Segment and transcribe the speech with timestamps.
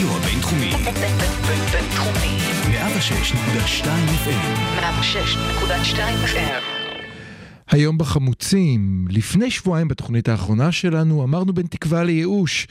[0.00, 0.70] הרדיו הבינתחומי.
[1.72, 2.38] בינתחומי.
[2.70, 3.86] 106.2
[4.24, 4.80] FM.
[4.80, 6.62] 106.2 FM.
[7.70, 12.66] היום בחמוצים, לפני שבועיים בתוכנית האחרונה שלנו אמרנו בין תקווה לייאוש.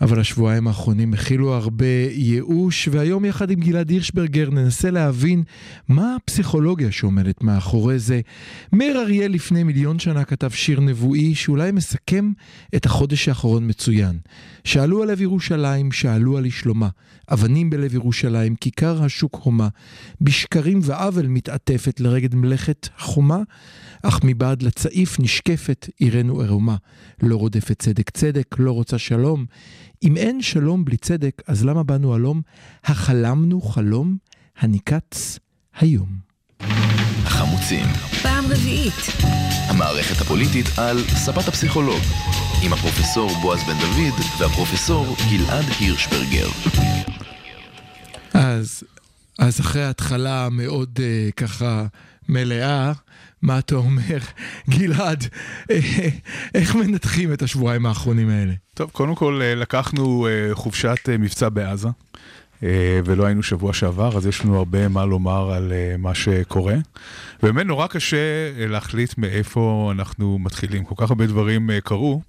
[0.00, 5.42] אבל השבועיים האחרונים הכילו הרבה ייאוש, והיום יחד עם גלעד הירשברגר ננסה להבין
[5.88, 8.20] מה הפסיכולוגיה שעומדת מאחורי זה.
[8.72, 12.32] מאיר אריאל לפני מיליון שנה כתב שיר נבואי שאולי מסכם
[12.76, 14.18] את החודש האחרון מצוין.
[14.64, 16.88] שאלו על לב ירושלים, שאלו על שלומה.
[17.32, 19.68] אבנים בלב ירושלים, כיכר השוק הומה.
[20.20, 23.38] בשקרים ועוול מתעטפת לרגד מלאכת חומה,
[24.02, 26.76] אך מבעד לצעיף נשקפת עירנו ערומה.
[27.22, 29.44] לא רודפת צדק צדק, לא רוצה שלום.
[30.04, 32.42] אם אין שלום בלי צדק, אז למה באנו הלום?
[32.84, 34.16] החלמנו חלום
[34.58, 35.38] הניקץ
[35.78, 36.08] היום.
[37.24, 37.86] החמוצים.
[38.22, 38.94] פעם רביעית.
[39.68, 42.00] המערכת הפוליטית על ספת הפסיכולוג.
[42.64, 46.48] עם הפרופסור בועז בן דוד והפרופסור גלעד הירשברגר.
[48.34, 48.82] אז,
[49.38, 51.86] אז אחרי ההתחלה המאוד uh, ככה
[52.28, 52.92] מלאה,
[53.44, 54.18] מה אתה אומר,
[54.78, 55.24] גלעד,
[55.70, 55.78] אה,
[56.54, 58.52] איך מנתחים את השבועיים האחרונים האלה?
[58.74, 61.88] טוב, קודם כל אה, לקחנו אה, חופשת מבצע בעזה,
[63.04, 66.74] ולא היינו שבוע שעבר, אז יש לנו הרבה מה לומר על מה שקורה.
[67.42, 68.16] באמת נורא קשה
[68.56, 70.84] להחליט מאיפה אנחנו מתחילים.
[70.84, 72.22] כל כך הרבה דברים קרו.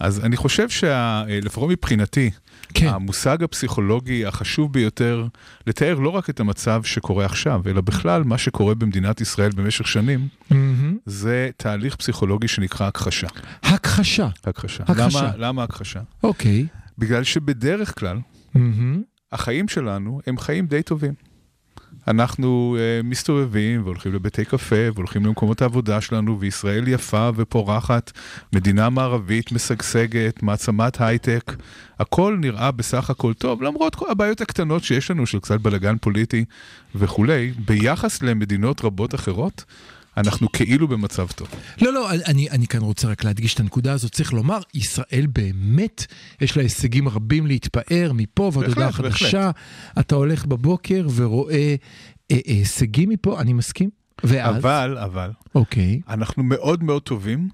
[0.00, 2.30] אז אני חושב שלפחות מבחינתי,
[2.74, 2.86] כן.
[2.88, 5.26] המושג הפסיכולוגי החשוב ביותר
[5.66, 10.28] לתאר לא רק את המצב שקורה עכשיו, אלא בכלל מה שקורה במדינת ישראל במשך שנים,
[10.50, 10.96] מהמם.
[11.06, 13.26] זה תהליך פסיכולוגי שנקרא הכחשה.
[13.62, 14.28] הכחשה.
[14.44, 14.84] הכחשה.
[14.84, 15.22] הכחשה.
[15.22, 16.00] למה, למה הכחשה?
[16.22, 16.66] אוקיי.
[16.98, 18.18] בגלל שבדרך כלל
[18.54, 19.02] מהמם.
[19.32, 21.14] החיים שלנו הם חיים די טובים.
[22.08, 28.12] אנחנו uh, מסתובבים והולכים לבתי קפה והולכים למקומות העבודה שלנו וישראל יפה ופורחת,
[28.52, 31.52] מדינה מערבית משגשגת, מעצמת הייטק,
[31.98, 36.44] הכל נראה בסך הכל טוב למרות כל הבעיות הקטנות שיש לנו של קצת בלאגן פוליטי
[36.94, 39.64] וכולי, ביחס למדינות רבות אחרות,
[40.16, 41.48] אנחנו כאילו במצב טוב.
[41.82, 44.12] לא, לא, אני, אני כאן רוצה רק להדגיש את הנקודה הזאת.
[44.12, 46.06] צריך לומר, ישראל באמת,
[46.40, 49.50] יש לה הישגים רבים להתפאר מפה ועד בהחלט, הודעה חדשה.
[50.00, 51.76] אתה הולך בבוקר ורואה אה,
[52.30, 53.90] אה, הישגים מפה, אני מסכים.
[54.24, 54.56] ואז?
[54.56, 56.00] אבל, אבל, אוקיי.
[56.08, 57.48] אנחנו מאוד מאוד טובים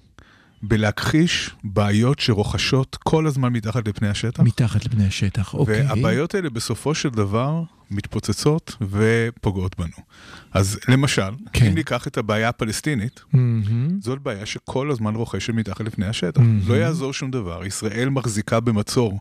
[0.63, 4.41] בלהכחיש בעיות שרוכשות כל הזמן מתחת לפני השטח.
[4.41, 5.83] מתחת לפני השטח, אוקיי.
[5.83, 9.97] והבעיות האלה בסופו של דבר מתפוצצות ופוגעות בנו.
[10.53, 11.67] אז למשל, כן.
[11.67, 14.01] אם ניקח את הבעיה הפלסטינית, מהמם.
[14.01, 16.41] זאת בעיה שכל הזמן רוכשת מתחת לפני השטח.
[16.41, 16.61] מהמם.
[16.67, 19.21] לא יעזור שום דבר, ישראל מחזיקה במצור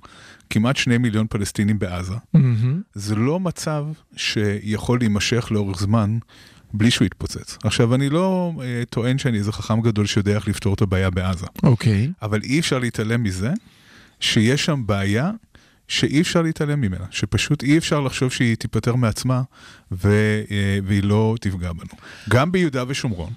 [0.49, 2.15] כמעט שני מיליון פלסטינים בעזה.
[2.33, 2.81] מהמם.
[2.93, 3.85] זה לא מצב
[4.15, 6.17] שיכול להימשך לאורך זמן
[6.73, 7.57] בלי שהוא יתפוצץ.
[7.63, 11.45] עכשיו, אני לא אה, טוען שאני איזה חכם גדול שיודע איך לפתור את הבעיה בעזה.
[11.63, 12.11] אוקיי.
[12.21, 13.51] אבל אי אפשר להתעלם מזה
[14.19, 15.31] שיש שם בעיה
[15.87, 19.41] שאי אפשר להתעלם ממנה, שפשוט אי אפשר לחשוב שהיא תיפטר מעצמה
[19.91, 20.09] ו,
[20.51, 21.89] אה, והיא לא תפגע בנו.
[22.29, 23.33] גם ביהודה ושומרון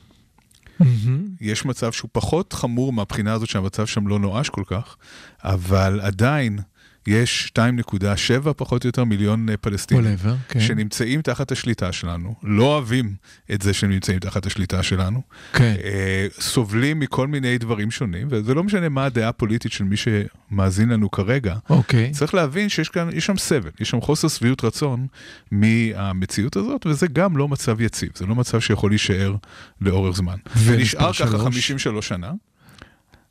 [0.80, 1.26] מהמם.
[1.40, 4.96] יש מצב שהוא פחות חמור מהבחינה הזאת שהמצב שם לא נואש כל כך,
[5.44, 6.58] אבל עדיין
[7.06, 10.04] יש 2.7 פחות או יותר מיליון אה, פלסטינים.
[10.04, 10.60] וולבר, כן.
[10.60, 13.14] שנמצאים תחת השליטה שלנו, לא אוהבים
[13.52, 15.22] את זה שהם נמצאים תחת השליטה שלנו,
[15.52, 15.74] כן.
[15.84, 20.88] אה, סובלים מכל מיני דברים שונים, וזה לא משנה מה הדעה הפוליטית של מי שמאזין
[20.88, 21.56] לנו כרגע.
[21.70, 22.10] אוקיי.
[22.10, 25.06] צריך להבין שיש כאן, יש שם סבל, יש שם חוסר שביעות רצון
[25.50, 29.34] מהמציאות הזאת, וזה גם לא מצב יציב, זה לא מצב שיכול להישאר
[29.80, 30.36] לאורך זמן.
[30.64, 31.40] ונשאר ככה שלוש?
[31.40, 32.32] 53 שנה,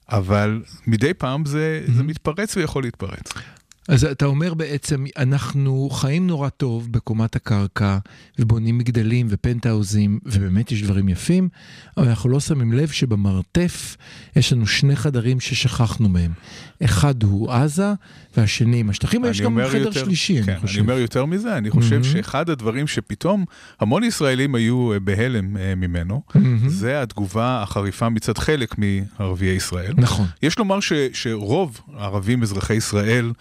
[0.10, 3.34] אבל מדי פעם זה, זה מתפרץ ויכול להתפרץ.
[3.88, 7.98] אז אתה אומר בעצם, אנחנו חיים נורא טוב בקומת הקרקע,
[8.40, 11.50] ובונים מגדלים ופנטהאוזים, ובאמת יש דברים יפים,
[11.98, 13.98] אבל אנחנו לא שמים לב שבמרתף
[14.36, 16.32] יש לנו שני חדרים ששכחנו מהם.
[16.84, 17.94] אחד הוא עזה,
[18.38, 20.80] והשני עם השטחים, ויש גם חדר יותר- שלישי, כן, אני חושב.
[20.80, 22.04] אני אומר יותר מזה, אני חושב מהמם.
[22.04, 23.46] שאחד הדברים שפתאום
[23.80, 26.70] המון ישראלים היו אה, בהלם אה, ממנו, מהמם.
[26.70, 29.94] זה התגובה החריפה מצד חלק מערביי ישראל.
[29.98, 30.26] נכון.
[30.44, 33.32] יש לומר ש, שרוב הערבים אזרחי ישראל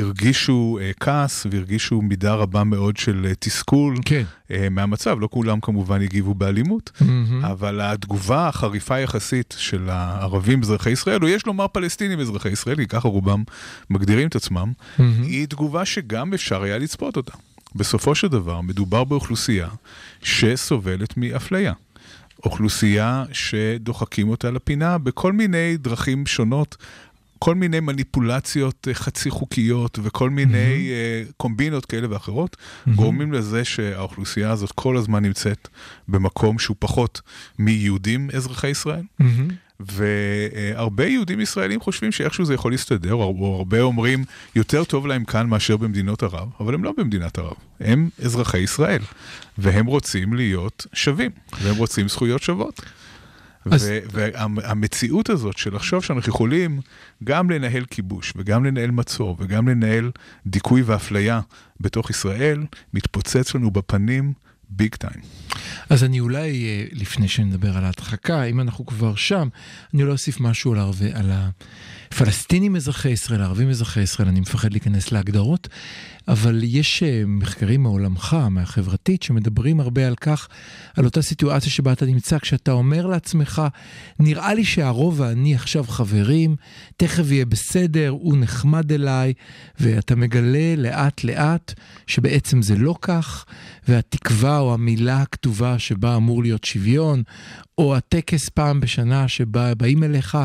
[0.00, 4.22] הרגישו אה, כעס והרגישו מידה רבה מאוד של אה, תסכול כן.
[4.50, 7.44] אה, מהמצב, לא כולם כמובן הגיבו באלימות, מהמם.
[7.44, 12.86] אבל התגובה החריפה יחסית של הערבים אזרחי ישראל, או יש לומר פלסטינים אזרחי ישראל, כי
[12.86, 13.42] ככה רובם
[13.90, 15.22] מגדירים את עצמם, מהמם.
[15.22, 17.32] היא תגובה שגם אפשר היה לצפות אותה.
[17.74, 19.68] בסופו של דבר מדובר באוכלוסייה
[20.22, 21.72] שסובלת מאפליה.
[22.44, 26.76] אוכלוסייה שדוחקים אותה לפינה בכל מיני דרכים שונות.
[27.44, 32.56] כל מיני מניפולציות אה, חצי חוקיות וכל מיני אה, קומבינות כאלה ואחרות,
[32.94, 35.68] גורמים לזה שהאוכלוסייה הזאת כל הזמן נמצאת
[36.08, 37.20] במקום שהוא פחות
[37.58, 39.02] מיהודים אזרחי ישראל.
[39.18, 39.48] מהמם.
[39.80, 44.24] והרבה יהודים ישראלים חושבים שאיכשהו זה יכול להסתדר, או הרבה אומרים
[44.56, 49.02] יותר טוב להם כאן מאשר במדינות ערב, אבל הם לא במדינת ערב, הם אזרחי ישראל,
[49.58, 51.30] והם רוצים להיות שווים,
[51.62, 52.80] והם רוצים זכויות שוות.
[53.70, 53.90] אז...
[54.10, 56.80] והמציאות הזאת של לחשוב שאנחנו יכולים
[57.24, 60.10] גם לנהל כיבוש וגם לנהל מצור וגם לנהל
[60.46, 61.40] דיכוי ואפליה
[61.80, 62.64] בתוך ישראל,
[62.94, 64.32] מתפוצץ לנו בפנים
[64.70, 65.20] ביג טיים.
[65.90, 69.48] אז אני אולי, אה, לפני שנדבר על ההדחקה, אם אנחנו כבר שם,
[69.94, 71.30] אני אולי אוסיף משהו על, הרבה, על
[72.14, 75.68] הפלסטינים אזרחי ישראל, הערבים אזרחי ישראל, אני מפחד להיכנס להגדרות,
[76.28, 80.48] אבל יש אה, מחקרים מעולמך, מהחברתית, שמדברים הרבה על כך,
[80.96, 83.62] על אותה סיטואציה שבה אתה נמצא, כשאתה אומר לעצמך,
[84.20, 86.56] נראה לי שהרוב ואני עכשיו חברים,
[86.96, 89.32] תכף יהיה בסדר, הוא נחמד אליי,
[89.80, 91.74] ואתה מגלה לאט לאט
[92.06, 93.44] שבעצם זה לא כך,
[93.88, 97.22] והתקווה או המילה הכתובה שבה אמור להיות שוויון,
[97.78, 100.38] או הטקס פעם בשנה שבה באים אליך,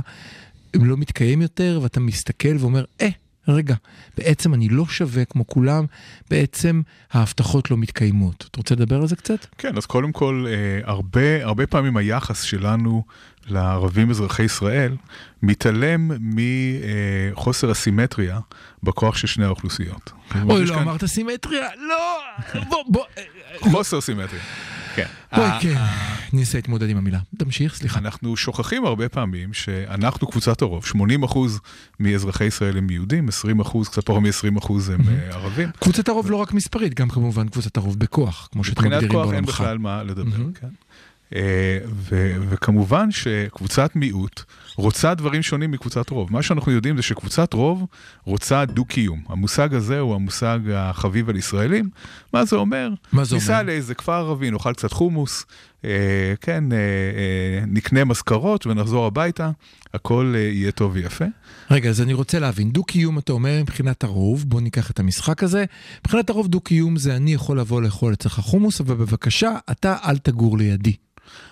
[0.73, 3.09] לא מתקיים יותר, ואתה מסתכל ואומר, אה,
[3.47, 3.75] רגע,
[4.17, 5.85] בעצם אני לא שווה כמו כולם,
[6.29, 6.81] בעצם
[7.11, 8.45] ההבטחות לא מתקיימות.
[8.51, 9.45] אתה רוצה לדבר על זה קצת?
[9.57, 13.03] כן, אז קודם כל, אה, הרבה, הרבה פעמים היחס שלנו
[13.47, 14.95] לערבים אזרחי ישראל
[15.43, 18.39] מתעלם מחוסר הסימטריה
[18.83, 20.11] בכוח של שני האוכלוסיות.
[20.43, 20.81] אוי, לא כאן...
[20.81, 21.67] אמרת סימטריה?
[21.77, 22.19] לא!
[22.69, 23.05] בוא, בוא...
[23.59, 24.41] חוסר סימטריה.
[24.95, 25.05] כן.
[25.37, 25.75] אוי, כן,
[26.33, 27.19] ניסה להתמודד עם המילה.
[27.37, 27.99] תמשיך, סליחה.
[27.99, 31.37] אנחנו שוכחים הרבה פעמים שאנחנו קבוצת הרוב, 80%
[31.99, 33.29] מאזרחי ישראל הם יהודים,
[33.61, 35.69] 20%, קצת פחות מ-20% הם אה, ערבים.
[35.79, 39.27] קבוצת הרוב לא רק מספרית, גם כמובן קבוצת הרוב בכוח, כמו שאתם מגדירים בעולמך.
[39.27, 40.67] מבחינת כוח אין בכלל מה לדבר, כן.
[41.35, 41.79] אה,
[42.49, 44.43] וכמובן שקבוצת מיעוט
[44.75, 46.31] רוצה דברים שונים מקבוצת רוב.
[46.31, 47.85] מה שאנחנו יודעים זה שקבוצת רוב
[48.25, 49.23] רוצה דו-קיום.
[49.29, 51.89] המושג הזה הוא המושג החביב על ישראלים.
[52.33, 52.89] מה זה אומר?
[53.11, 53.43] מה זה אומר?
[53.43, 55.45] ניסע לאיזה כפר ערבי, נאכל קצת חומוס,
[55.85, 59.51] אה, כן, אה, אה, נקנה מזכרות ונחזור הביתה,
[59.93, 61.25] הכל אה, יהיה טוב ויפה.
[61.71, 65.65] רגע, אז אני רוצה להבין, דו-קיום אתה אומר מבחינת הרוב, בוא ניקח את המשחק הזה.
[65.99, 70.57] מבחינת הרוב דו-קיום זה אני יכול לבוא לאכול אצלך חומוס, אבל בבקשה, אתה אל תגור
[70.57, 70.95] לידי.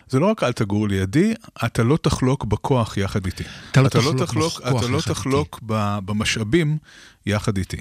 [0.09, 1.33] זה לא רק אל תגור לידי,
[1.65, 3.44] אתה לא תחלוק בכוח יחד איתי.
[3.71, 6.77] אתה לא אתה תחלוק לא תחלוק, בכוח אתה לא תחלוק ב, במשאבים
[7.25, 7.77] יחד איתי.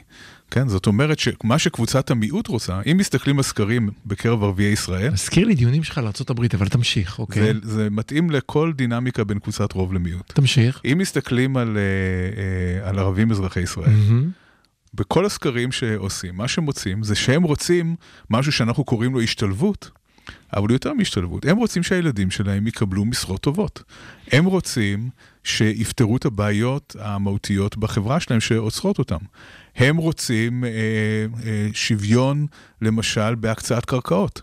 [0.50, 5.10] כן, זאת אומרת שמה שקבוצת המיעוט רוצה, אם מסתכלים על סקרים בקרב ערביי ישראל...
[5.10, 7.42] מזכיר לי דיונים שלך לארה"ב, אבל תמשיך, אוקיי.
[7.42, 10.32] זה, זה מתאים לכל דינמיקה בין קבוצת רוב למיעוט.
[10.32, 10.80] תמשיך.
[10.84, 14.46] אם מסתכלים על, אה, אה, על ערבים אזרחי ישראל, mm-hmm.
[14.94, 17.96] בכל הסקרים שעושים, מה שמוצאים זה שהם רוצים
[18.30, 19.90] משהו שאנחנו קוראים לו השתלבות,
[20.56, 23.82] אבל יותר מהשתלבות, הם רוצים שהילדים שלהם יקבלו משרות טובות.
[24.32, 25.10] הם רוצים
[25.44, 29.18] שיפתרו את הבעיות המהותיות בחברה שלהם שעוצרות אותם.
[29.76, 30.70] הם רוצים אה,
[31.44, 32.46] אה, שוויון,
[32.82, 34.42] למשל, בהקצאת קרקעות.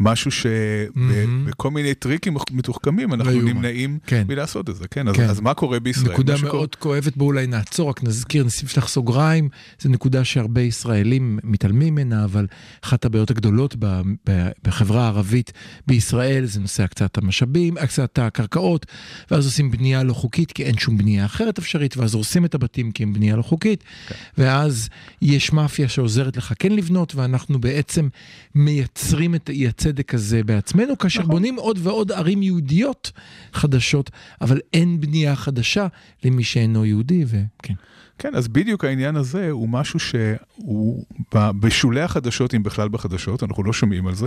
[0.00, 1.70] משהו שבכל mm-hmm.
[1.70, 4.24] מיני טריקים מתוחכמים אנחנו לא נמנעים כן.
[4.28, 5.12] מלעשות את זה, כן?
[5.12, 5.24] כן.
[5.24, 6.12] אז, אז מה קורה בישראל?
[6.12, 6.66] נקודה מאוד שקורה...
[6.78, 9.48] כואבת, בואו אולי נעצור, רק נזכיר, נפתח סוגריים,
[9.80, 12.46] זו נקודה שהרבה ישראלים מתעלמים ממנה, אבל
[12.84, 15.52] אחת הבעיות הגדולות ב, ב, בחברה הערבית
[15.86, 18.86] בישראל זה נושא הקצאת המשאבים, הקצאת הקרקעות,
[19.30, 22.92] ואז עושים בנייה לא חוקית כי אין שום בנייה אחרת אפשרית, ואז הורסים את הבתים
[22.92, 24.14] כי הם בנייה לא חוקית, כן.
[24.38, 24.88] ואז
[25.22, 28.08] יש מאפיה שעוזרת לך כן לבנות, ואנחנו בעצם
[28.54, 31.30] מייצרים את אי הצדק הזה בעצמנו, כאשר נכון.
[31.30, 33.12] בונים עוד ועוד ערים יהודיות
[33.52, 34.10] חדשות,
[34.40, 35.86] אבל אין בנייה חדשה
[36.24, 37.74] למי שאינו יהודי, וכן.
[38.18, 41.04] כן, אז בדיוק העניין הזה הוא משהו שהוא
[41.34, 44.26] בשולי החדשות, אם בכלל בחדשות, אנחנו לא שומעים על זה,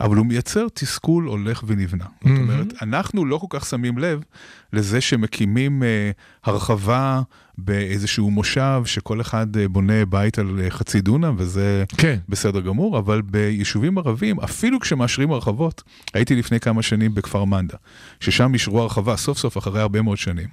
[0.00, 2.04] אבל הוא מייצר תסכול הולך ונבנה.
[2.04, 2.28] Mm-hmm.
[2.28, 4.20] זאת אומרת, אנחנו לא כל כך שמים לב
[4.72, 6.10] לזה שמקימים אה,
[6.44, 7.22] הרחבה
[7.58, 12.18] באיזשהו מושב, שכל אחד אה, בונה בית על אה, חצי דונם, וזה כן.
[12.28, 15.82] בסדר גמור, אבל ביישובים ערבים, אפילו כשמאשרים הרחבות,
[16.14, 17.76] הייתי לפני כמה שנים בכפר מנדה,
[18.20, 20.48] ששם אישרו הרחבה סוף סוף אחרי הרבה מאוד שנים.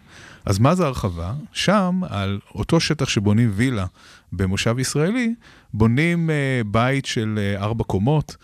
[0.46, 1.34] אז מה זה הרחבה?
[1.52, 3.86] שם, על אותו שטח שבונים וילה
[4.34, 5.34] במושב ישראלי,
[5.74, 8.36] בונים אה, בית של אה, ארבע קומות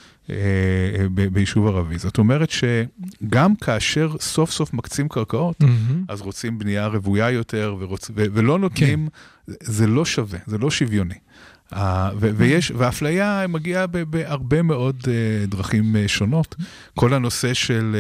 [1.32, 1.98] ביישוב ערבי.
[1.98, 5.96] זאת אומרת שגם כאשר סוף סוף מקצים קרקעות, mm-hmm.
[6.08, 8.12] אז רוצים בנייה רוויה יותר, ורוצ...
[8.16, 9.08] ולא נותנים,
[9.48, 9.54] כן.
[9.62, 11.16] זה לא שווה, זה לא שוויוני.
[12.20, 15.08] ויש, ואפליה מגיעה בהרבה מאוד uh,
[15.48, 16.56] דרכים uh, שונות.
[16.96, 17.96] כל הנושא של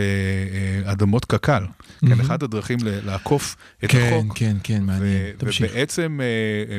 [0.85, 1.63] uh, אדמות קק"ל.
[2.07, 4.37] כן, אחת הדרכים לעקוף את כן, החוק.
[4.37, 5.71] כן, כן, מעניין, תמשיך.
[5.71, 6.19] ובעצם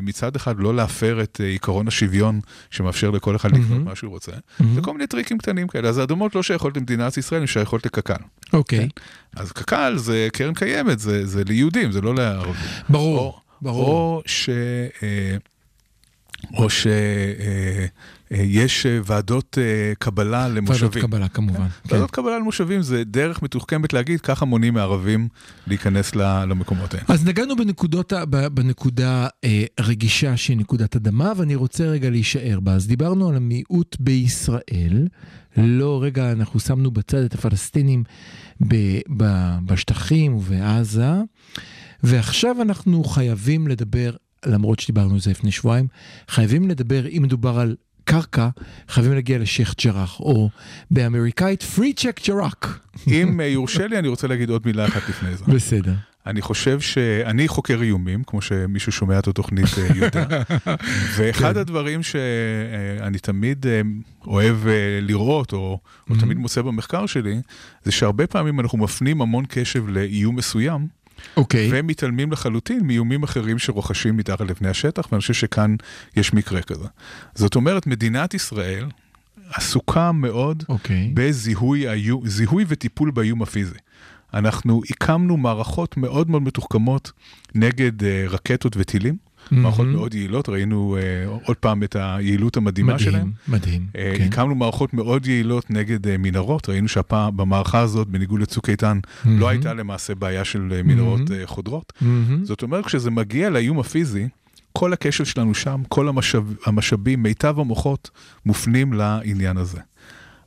[0.03, 3.83] מצד אחד לא להפר את עיקרון השוויון שמאפשר לכל אחד לקנות.
[3.85, 4.33] מה שהוא רוצה.
[4.75, 5.89] וכל מיני טריקים קטנים כאלה.
[5.89, 8.15] אז האדמות לא שייכות למדינת ישראל, הן שייכות לקק"ל.
[8.53, 8.79] אוקיי.
[8.79, 8.87] כן?
[9.37, 12.55] אז קק"ל זה קרן קיימת, זה, ליהודים, זה לא לערבים.
[12.89, 13.89] ברור, ברור.
[13.89, 14.51] או ש...
[16.55, 16.87] או ש...
[16.87, 17.87] אה,
[18.43, 20.89] יש אה, ועדות אה, קבלה למושבים.
[20.89, 21.69] ועדות קבלה כמובן.
[21.69, 21.95] כן.
[21.95, 25.29] ועדות קבלה למושבים זה דרך מתוחכמת להגיד, ככה מונעים מערבים
[25.67, 27.05] להיכנס למקומות האלה.
[27.09, 28.13] אז נגענו בנקודות,
[28.55, 32.73] בנקודה אה, רגישה שהיא נקודת אדמה, ואני רוצה רגע להישאר בה.
[32.73, 35.09] אז דיברנו על המיעוט בישראל.
[35.57, 38.05] לא, רגע, אנחנו שמנו בצד את הפלסטינים
[39.67, 41.13] בשטחים ובעזה,
[42.03, 44.11] ועכשיו אנחנו חייבים לדבר,
[44.47, 45.87] למרות שדיברנו על זה לפני שבועיים,
[46.29, 48.49] חייבים לדבר, אם מדובר על קרקע,
[48.89, 50.51] חייבים להגיע לשייח' ג'ראח, או
[50.91, 52.81] באמריקאית, free check ג'ראח.
[53.09, 55.45] אם אה, יורשה לי, אני רוצה להגיד עוד מילה אחת לפני זה.
[55.45, 55.95] בסדר.
[56.27, 60.27] אני חושב שאני חוקר איומים, כמו שמישהו שומע את התוכנית אה, יודע,
[61.17, 61.61] ואחד כן.
[61.61, 63.81] הדברים שאני תמיד אה,
[64.27, 65.79] אוהב אה, לראות, או,
[66.11, 67.41] או תמיד מוצא במחקר שלי,
[67.85, 70.87] זה שהרבה פעמים אנחנו מפנים המון קשב לאיום מסוים,
[71.37, 71.69] אוקיי.
[71.73, 75.77] ומתעלמים לחלוטין מאיומים אחרים שרוכשים מתחת לפני השטח, ואני חושב שכאן
[76.17, 76.89] יש מקרה כזה.
[77.35, 78.87] זאת אומרת, מדינת ישראל
[79.55, 81.11] עסוקה מאוד אוקיי.
[81.15, 83.79] בזיהוי האיום- זיהוי וטיפול באיום הפיזי.
[84.35, 87.13] אנחנו הקמנו מערכות מאוד מאוד מתוחכמות
[87.55, 89.17] נגד אה, רקטות וטילים,
[89.51, 89.99] מערכות מהמם.
[89.99, 93.31] מאוד יעילות, ראינו אה, עוד פעם את היעילות המדהימה שלהם.
[93.49, 93.87] מדהים, מדהים.
[93.97, 94.25] אה, כן.
[94.25, 99.41] הקמנו מערכות מאוד יעילות נגד אה, מנהרות, ראינו שהפעם במערכה הזאת, בניגוד לצוק איתן, מהמם.
[99.41, 101.41] לא הייתה למעשה בעיה של אה, מנהרות מהמם.
[101.41, 101.93] אה, חודרות.
[102.01, 102.45] מהמם.
[102.45, 104.29] זאת אומרת, כשזה מגיע לאיום הפיזי,
[104.73, 108.11] כל הקשב שלנו שם, כל המשאב, המשאבים, מיטב המוחות,
[108.47, 109.79] מופנים לעניין הזה.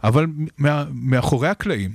[0.04, 1.92] אבל מה, מאחורי הקלעים,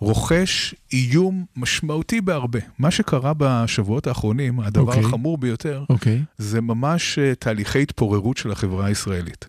[0.00, 2.58] רוכש איום משמעותי בהרבה.
[2.78, 5.02] מה שקרה בשבועות האחרונים, הדבר אוקיי.
[5.02, 5.06] okay.
[5.06, 6.22] החמור ביותר, אוקיי.
[6.38, 9.46] זה ממש אה, תהליכי התפוררות של החברה הישראלית.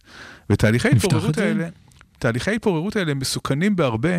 [0.50, 0.88] ותהליכי
[1.36, 1.44] זה?
[1.44, 1.68] האלה,
[2.20, 4.10] תהליכי ההתפוררות האלה מסוכנים בהרבה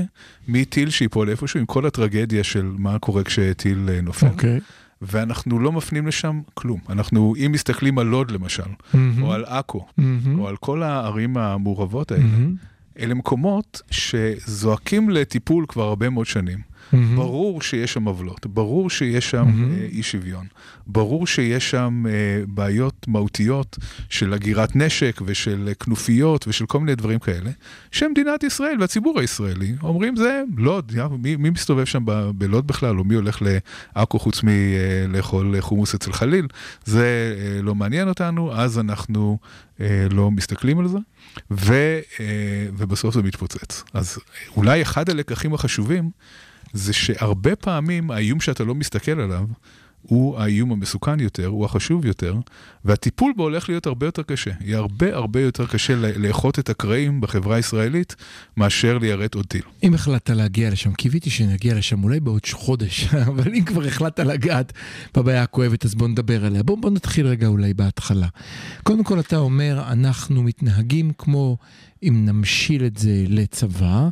[0.48, 4.26] מטיל שיפול איפשהו, עם כל הטרגדיה של מה קורה כשטיל אה, נופל.
[4.26, 4.60] אוקיי.
[5.02, 6.80] ואנחנו לא מפנים לשם כלום.
[6.88, 8.62] אנחנו, אם מסתכלים על לוד למשל,
[8.94, 9.22] מהמם.
[9.22, 10.38] או על עכו, מהמם.
[10.38, 12.54] או על כל הערים המעורבות האלה, מהמם.
[13.02, 16.71] אלה מקומות שזועקים לטיפול כבר הרבה מאוד שנים.
[16.92, 17.16] מהמם.
[17.16, 19.72] ברור שיש שם עוולות, ברור שיש שם מהמם.
[19.72, 20.46] אה, אי שוויון,
[20.86, 22.12] ברור שיש שם אה,
[22.48, 27.50] בעיות מהותיות של הגירת נשק ושל אה, כנופיות ושל כל מיני דברים כאלה,
[27.90, 32.98] שמדינת ישראל והציבור הישראלי אומרים זה לוד, יא, מי, מי מסתובב שם ב- בלוד בכלל,
[32.98, 33.42] או מי הולך
[33.96, 36.46] לעכו חוץ מלאכול חומוס אצל חליל,
[36.84, 39.38] זה אה, לא מעניין אותנו, אז אנחנו
[39.80, 40.98] אה, לא מסתכלים על זה,
[41.50, 41.74] ו,
[42.20, 43.84] אה, ובסוף זה מתפוצץ.
[43.94, 44.18] אז
[44.56, 46.10] אולי אחד הלקחים החשובים,
[46.72, 49.44] זה שהרבה פעמים האיום שאתה לא מסתכל עליו,
[50.02, 52.36] הוא האיום המסוכן יותר, הוא החשוב יותר,
[52.84, 54.50] והטיפול בו הולך להיות הרבה יותר קשה.
[54.60, 58.16] יהיה הרבה הרבה יותר קשה לאחות את הקרעים בחברה הישראלית,
[58.56, 59.62] מאשר ליירט עוד טיל.
[59.82, 64.72] אם החלטת להגיע לשם, קיוויתי שנגיע לשם אולי בעוד חודש, אבל אם כבר החלטת לגעת
[65.16, 66.62] בבעיה הכואבת, אז בוא נדבר עליה.
[66.62, 68.28] בוא, בוא נתחיל רגע אולי בהתחלה.
[68.82, 71.56] קודם כל אתה אומר, אנחנו מתנהגים כמו
[72.02, 74.08] אם נמשיל את זה לצבא.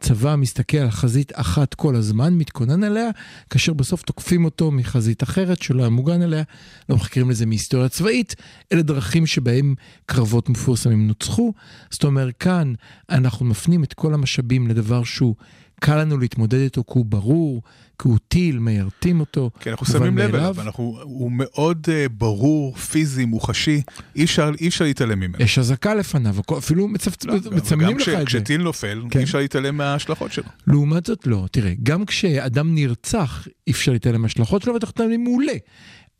[0.00, 3.10] צבא מסתכל על חזית אחת כל הזמן, מתכונן עליה,
[3.50, 6.42] כאשר בסוף תוקפים אותו מחזית אחרת שלא היה מוגן עליה.
[6.88, 8.34] לא מחקרים לזה מהיסטוריה צבאית,
[8.72, 9.74] אלה דרכים שבהם
[10.06, 11.52] קרבות מפורסמים נוצחו.
[11.90, 12.74] זאת אומרת, כאן
[13.10, 15.34] אנחנו מפנים את כל המשאבים לדבר שהוא
[15.82, 17.62] קל לנו להתמודד איתו, כי הוא ברור,
[18.02, 19.50] כי הוא טיל, מיירטים אותו.
[19.60, 20.34] כן, אנחנו שמים לב.
[20.34, 23.82] אליו, אנחנו, הוא מאוד uh, ברור, פיזי, מוחשי,
[24.16, 25.44] אי אפשר, אי אפשר להתעלם ממנו.
[25.44, 26.88] יש אזעקה לפניו, אפילו.
[27.24, 28.24] לא, מצמנים גם לך את זה.
[28.24, 29.18] כשטיל נופל, כן.
[29.18, 30.44] אי אפשר להתעלם מההשלכות שלו.
[30.66, 31.46] לעומת זאת, לא.
[31.50, 35.54] תראה, גם כשאדם נרצח, אי אפשר להתעלם מהשלכות שלו, ואתה מתעלם מעולה.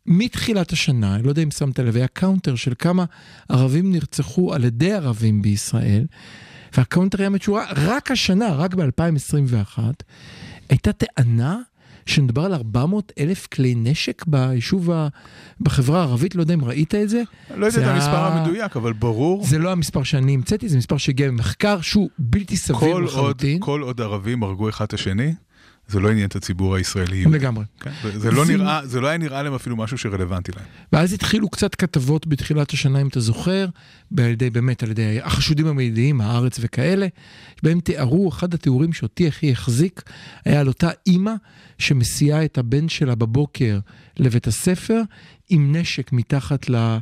[0.05, 3.05] מתחילת השנה, לא יודע אם שמת לב, היה counter של כמה
[3.49, 6.05] ערבים נרצחו על ידי ערבים בישראל,
[6.77, 9.79] וה counter היה משורה, רק השנה, רק ב-2021,
[10.69, 11.57] הייתה טענה
[12.05, 15.07] שמדבר על 400 אלף כלי נשק ביישוב, ה...
[15.61, 17.21] בחברה הערבית, לא יודע אם ראית את זה.
[17.55, 20.97] לא יודע את המספר ה- המדויק, אבל ברור, זה לא המספר שאני המצאתי, זה מספר
[20.97, 23.57] שהגיע ממחקר שהוא בלתי סביר לחלוטין.
[23.59, 25.33] כל עוד ערבים הרגו אחד את השני,
[25.87, 27.25] זה לא עניין את הציבור הישראלי.
[27.25, 27.65] לגמרי.
[27.79, 27.91] כן?
[28.03, 30.65] זה, זה, לא נראה, זה לא היה נראה להם אפילו משהו שרלוונטי להם.
[30.93, 33.65] ואז התחילו קצת כתבות בתחילת השנה, אם אתה זוכר,
[34.17, 37.07] על ידי, באמת, על ידי החשודים המיידיים, הארץ וכאלה,
[37.59, 40.01] שבהם תיארו, אחד התיאורים שאותי הכי החזיק,
[40.45, 41.33] היה על אותה אימא
[41.77, 43.79] שמסיעה את הבן שלה בבוקר
[44.17, 45.01] לבית הספר,
[45.49, 46.97] עם נשק מתחת ל,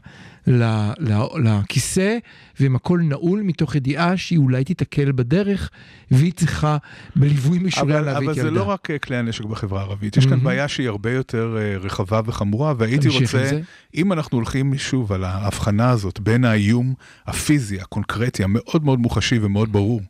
[0.48, 2.18] לכיסא,
[2.60, 5.70] ועם הכל נעול, מתוך ידיעה שהיא אולי תיתקל בדרך,
[6.12, 6.78] והיא צריכה
[7.16, 8.56] בליווי משוריין אבל, להביא אבל את זה ילדה.
[8.56, 10.44] לא רק אה, כלי הנשק בחברה הערבית, יש כאן.
[10.44, 13.62] בעיה שהיא הרבה יותר אה, רחבה וחמורה, והייתי רוצה, זה.
[13.96, 16.94] אם אנחנו הולכים שוב על ההבחנה הזאת בין האיום
[17.28, 20.02] הפיזי, הקונקרטי, המאוד מאוד מוחשי ומאוד ברור.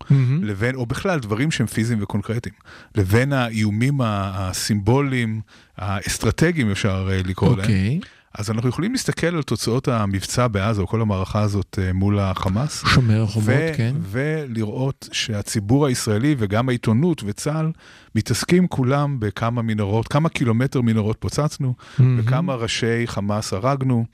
[0.41, 2.55] לבין, או בכלל דברים שהם פיזיים וקונקרטיים,
[2.95, 5.41] לבין האיומים הסימבוליים,
[5.77, 7.99] האסטרטגיים אפשר אה, לקרוא להם, אוקיי.
[8.33, 12.83] אז אנחנו יכולים להסתכל על תוצאות המבצע בעזה, או כל המערכה הזאת אה, מול החמאס.
[12.85, 13.95] שומר החומות, ו- כן.
[14.01, 17.71] ולראות שהציבור הישראלי וגם העיתונות וצה"ל
[18.15, 21.73] מתעסקים כולם בכמה מנהרות, כמה קילומטר מנהרות פוצצנו,
[22.17, 24.05] וכמה ראשי חמאס הרגנו,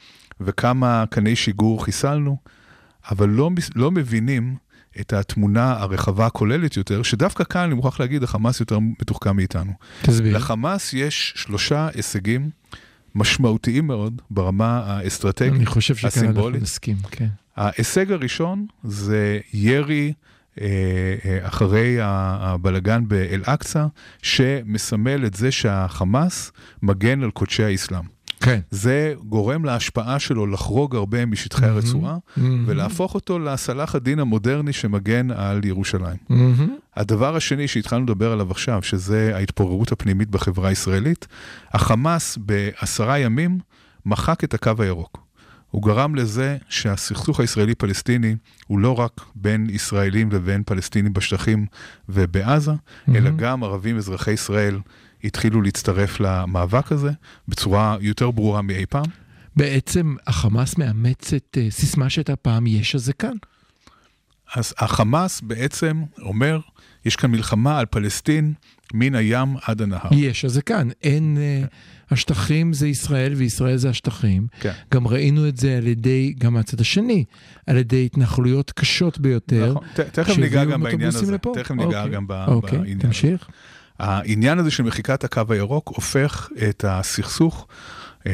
[0.42, 2.38] וכמה קני שיגור חיסלנו,
[3.12, 4.56] אבל לא, לא מבינים
[5.00, 9.72] את התמונה הרחבה הכוללת יותר, שדווקא כאן אני מוכרח להגיד, החמאס יותר מתוחכם מאיתנו.
[10.02, 10.38] תסביר.
[10.38, 12.50] לחמאס יש שלושה הישגים
[13.18, 16.62] משמעותיים מאוד ברמה האסטרטגית, אני חושב שכאן אנחנו הסימבולית.
[16.62, 17.28] נסכים, כן.
[17.56, 20.14] ההישג הראשון זה ירי
[20.62, 20.66] אה,
[21.26, 23.86] אה, אחרי הבלגן באל-אקצא,
[24.22, 26.52] שמסמל את זה שהחמאס
[26.84, 28.17] מגן על קודשי האסלאם.
[28.48, 28.60] כן.
[28.72, 32.18] זה גורם להשפעה שלו לחרוג הרבה משטחי הרצועה,
[32.66, 36.18] ולהפוך אותו לסלאח א-דין המודרני שמגן על ירושלים.
[36.30, 36.76] מהמם.
[36.96, 41.28] הדבר השני שהתחלנו לדבר עליו עכשיו, שזה ההתפוררות הפנימית בחברה הישראלית,
[41.72, 43.60] החמאס בעשרה ימים
[44.06, 45.28] מחק את הקו הירוק.
[45.72, 48.36] הוא גרם לזה שהסכסוך הישראלי-פלסטיני
[48.68, 51.66] הוא לא רק בין ישראלים לבין פלסטינים בשטחים
[52.10, 52.72] ובעזה,
[53.16, 54.80] אלא גם ערבים אזרחי ישראל
[55.24, 57.12] התחילו להצטרף למאבק הזה
[57.48, 59.06] בצורה יותר ברורה מאי פעם.
[59.56, 63.36] בעצם החמאס מאמץ את אה, סיסמה שהייתה פעם, יש הזה כאן.
[64.56, 66.60] אז החמאס בעצם אומר,
[67.06, 68.54] יש כאן מלחמה על פלסטין
[68.94, 70.10] מן הים עד הנהר.
[70.12, 70.90] יש הזה כאן.
[71.04, 71.38] אין...
[71.38, 71.64] אה,
[72.12, 74.48] השטחים זה ישראל וישראל זה השטחים.
[74.60, 74.72] כן.
[74.94, 77.24] גם ראינו את זה על ידי, גם מהצד השני,
[77.68, 79.70] על ידי התנחלויות קשות ביותר.
[79.72, 81.54] נכון, תכף ניגע גם בעניין הזה, לפה.
[81.56, 82.14] תכף ניגע אוקיי.
[82.16, 83.00] גם ב- אוקיי, בעניין.
[83.00, 83.48] תמשיך.
[84.00, 87.68] העניין הזה של מחיקת הקו הירוק הופך את הסכסוך,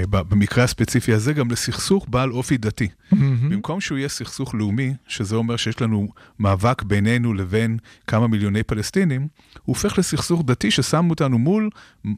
[0.09, 2.87] במקרה הספציפי הזה, גם לסכסוך בעל אופי דתי.
[3.11, 6.07] במקום שהוא יהיה סכסוך לאומי, שזה אומר שיש לנו
[6.39, 9.27] מאבק בינינו לבין כמה מיליוני פלסטינים, הוא
[9.75, 11.69] הופך לסכסוך דתי ששם אותנו מול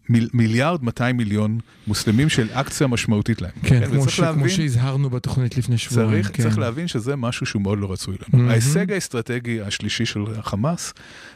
[0.10, 3.52] מיל, מיליארד 200 מיליון מוסלמים של אקציה משמעותית להם.
[3.64, 4.20] כן, כמו, וצריך ש...
[4.20, 6.12] כמו להבין- שהזהרנו בתוכנית לפני שבועיים.
[6.24, 6.44] צריך, כן.
[6.44, 8.38] צריך להבין שזה משהו שהוא מאוד לא רצוי לנו.
[8.40, 8.50] מהמם.
[8.52, 10.94] ההישג האסטרטגי השלישי של החמאס,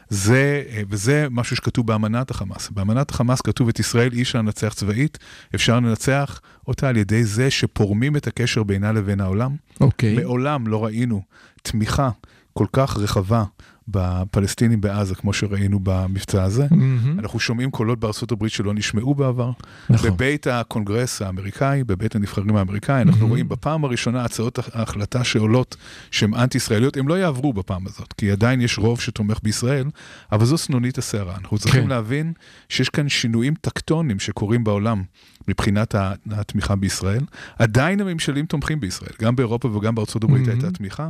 [0.10, 2.70] זה, אה, וזה משהו שכתוב באמנת החמאס.
[2.70, 5.18] באמנת החמאס כתוב את ישראל אי אפשר לנצח צבאית,
[5.56, 6.29] אפשר לנצח
[6.68, 9.56] אותה על ידי זה שפורמים את הקשר בינה לבין העולם.
[9.82, 10.16] אוקיי.
[10.16, 11.22] מעולם לא ראינו
[11.62, 12.10] תמיכה
[12.54, 13.44] כל כך רחבה
[13.92, 16.68] בפלסטינים בעזה, כמו שראינו במבצע הזה.
[16.72, 17.20] מהמם.
[17.20, 19.52] אנחנו שומעים קולות בארצות הברית שלא נשמעו בעבר.
[19.90, 20.10] נכון.
[20.10, 23.30] בבית הקונגרס האמריקאי, בבית הנבחרים האמריקאי, אנחנו Mhm.
[23.30, 25.76] רואים בפעם הראשונה הצעות ההחלטה שעולות
[26.12, 29.86] שהן אנטי-ישראליות, הן לא יעברו בפעם הזאת, כי עדיין יש רוב שתומך בישראל,
[30.32, 31.36] אבל זו סנונית הסערה.
[31.42, 31.90] אנחנו צריכים כן.
[31.90, 32.34] להבין
[32.70, 35.04] שיש כאן שינויים טקטוניים שקורים בעולם
[35.50, 35.96] מבחינת
[36.32, 37.22] התמיכה בישראל.
[37.60, 40.50] עדיין הממשלים תומכים בישראל, גם באירופה וגם בארצות הברית Mhm.
[40.52, 41.10] הייתה תמיכה,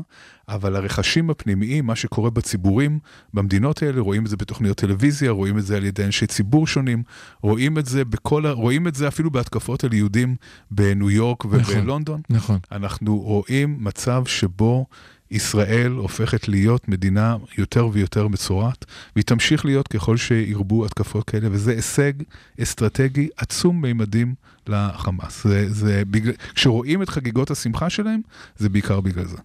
[0.50, 3.00] אבל הרכשים הפנימיים, מה שקורה בציבורים
[3.34, 7.04] במדינות האלה, רואים את זה בתוכניות טלוויזיה, רואים את זה על ידי אנשי ציבור שונים,
[7.42, 10.36] רואים את זה בכל, רואים את זה אפילו בהתקפות על יהודים
[10.72, 11.60] בניו יורק נכון.
[11.80, 12.22] ובלונדון.
[12.30, 12.60] נכון.
[12.72, 14.86] אנחנו רואים מצב שבו
[15.32, 21.72] ישראל הופכת להיות מדינה יותר ויותר מצורעת, והיא תמשיך להיות ככל שירבו התקפות כאלה, וזה
[21.72, 22.14] הישג
[22.62, 24.36] אסטרטגי עצום מימדים
[24.68, 25.44] לחמאס.
[25.44, 28.22] זה, זה בגלל, כשרואים את חגיגות השמחה שלהם,
[28.58, 29.38] זה בעיקר בגלל זה.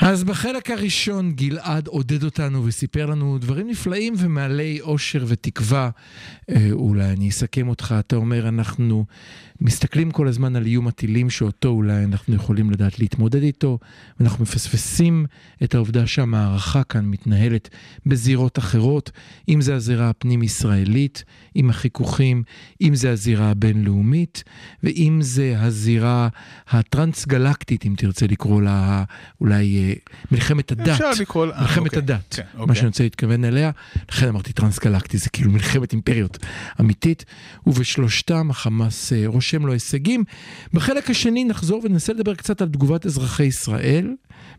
[0.00, 5.90] אז בחלק הראשון גלעד עודד אותנו וסיפר לנו דברים נפלאים ומעלי אושר ותקווה.
[6.50, 9.04] אה, אולי אני אסכם אותך, אתה אומר, אנחנו
[9.60, 13.78] מסתכלים כל הזמן על איום הטילים שאותו אולי אנחנו יכולים לדעת להתמודד איתו,
[14.20, 15.26] ואנחנו מפספסים
[15.64, 17.68] את העובדה שהמערכה כאן מתנהלת
[18.06, 19.10] בזירות אחרות,
[19.48, 22.42] אם זה הזירה הפנים-ישראלית, עם החיכוכים,
[22.82, 24.44] אם זה הזירה הבינלאומית,
[24.82, 26.28] ואם זה הזירה
[26.68, 29.04] הטרנס-גלקטית, אם תרצה לקרוא לה
[29.40, 29.87] אולי אה,
[30.32, 30.88] מלחמת הדת.
[30.88, 31.46] אפשר לקרוא...
[31.46, 31.98] אה, מלחמת אוקיי.
[31.98, 32.76] הדת, כן, מה אוקיי.
[32.76, 33.70] שאני רוצה להתכוון אליה,
[34.10, 36.38] לכן אמרתי טרנס-גלקטי, זה כאילו מלחמת אימפריות
[36.80, 37.24] אמיתית,
[37.66, 40.24] ובשלושתם החמאס אה, רושם לו הישגים.
[40.72, 44.14] בחלק השני נחזור וננסה לדבר קצת על תגובת אזרחי ישראל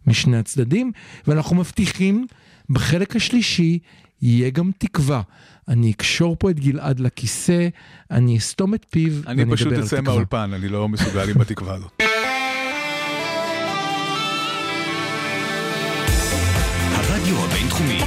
[0.08, 0.92] משני הצדדים,
[1.28, 2.28] ואנחנו מבטיחים,
[2.70, 3.80] בחלק השלישי
[4.22, 5.22] יהיה גם תקווה.
[5.68, 7.68] אני אקשור פה את גלעד לכיסא,
[8.12, 10.02] אני אסתום את פיו, אני פשוט אצא.
[10.02, 12.02] מהאולפן, אני לא מסוגל עם התקווה הזאת.
[17.20, 18.00] הרדיו הבינתחומי,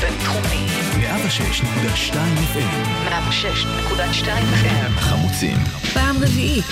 [0.00, 0.66] בינתחומי.
[1.00, 2.14] 106.2
[2.54, 4.98] FM, 106.2 FM.
[4.98, 5.56] החמוצים,
[5.94, 6.64] פעם רביעית.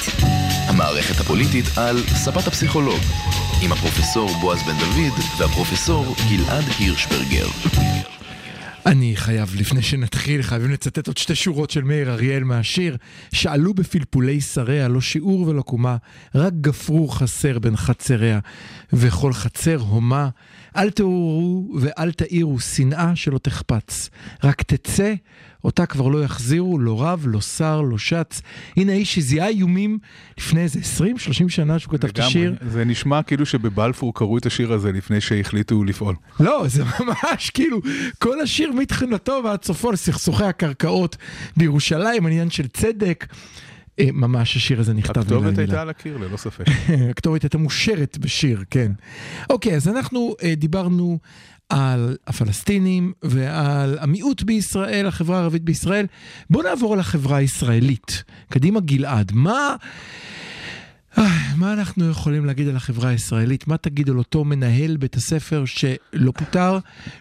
[0.66, 3.00] המערכת הפוליטית על ספת הפסיכולוג,
[3.62, 7.46] עם הפרופסור בועז בן דוד והפרופסור גלעד הירשברגר.
[8.86, 12.96] אני חייב, לפני שנתחיל, חייבים לצטט עוד שתי שורות של מאיר אריאל מהשיר.
[13.32, 15.96] שאלו בפלפולי שריה, לא שיעור ולא קומה,
[16.34, 18.38] רק גפרור חסר בין חצריה,
[18.92, 20.28] וכל חצר הומה.
[20.78, 24.10] אל תעוררו ואל תאירו שנאה שלא תחפץ.
[24.44, 25.14] רק תצא,
[25.64, 28.42] אותה כבר לא יחזירו, לא רב, לא שר, לא שץ.
[28.76, 29.98] הנה האיש שזיהה איומים
[30.38, 32.54] לפני איזה 20-30 שנה שהוא כתב את השיר.
[32.70, 36.14] זה נשמע כאילו שבבלפור קראו את השיר הזה לפני שהחליטו לפעול.
[36.40, 37.80] לא, זה ממש כאילו,
[38.18, 41.16] כל השיר מתחילתו ועד סופו לסכסוכי הקרקעות
[41.56, 43.26] בירושלים, עניין של צדק.
[44.00, 45.58] אה, ממש השיר הזה נכתב מילה הכתובת.
[45.58, 46.64] הייתה על הקיר, ללא ספק.
[47.10, 48.92] הכתובת הייתה מושרת בשיר, כן.
[49.50, 51.18] אוקיי, אז אנחנו אה, דיברנו
[51.68, 56.06] על הפלסטינים ועל המיעוט בישראל, החברה הערבית בישראל.
[56.50, 58.24] בואו נעבור על החברה הישראלית.
[58.50, 59.76] קדימה גלעד, מה...
[61.18, 61.24] אה,
[61.56, 63.68] מה אנחנו יכולים להגיד על החברה הישראלית?
[63.68, 66.78] מה תגיד על אותו מנהל בית הספר שלא פוטר,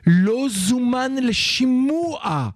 [0.08, 2.50] לא זומן לשימוע?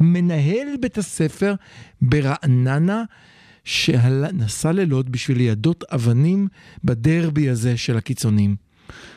[0.00, 1.54] מנהל בית הספר
[2.02, 3.04] ברעננה
[3.64, 6.48] שנסע לילות בשביל ליידות אבנים
[6.84, 8.56] בדרבי הזה של הקיצונים.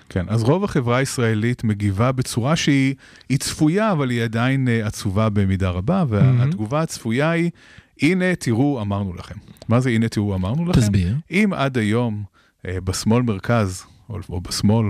[0.10, 2.96] כן, אז רוב החברה הישראלית מגיבה בצורה שהיא
[3.30, 7.52] היא צפויה, אבל היא עדיין אה, עצובה במידה רבה, והתגובה הצפויה היא,
[8.02, 9.36] הנה תראו, אמרנו לכם.
[9.70, 10.82] מה זה הנה תראו, אמרנו לכם?
[10.82, 11.16] תסביר.
[11.32, 12.24] אם עד היום
[12.68, 14.88] אה, בשמאל מרכז, או, או בשמאל,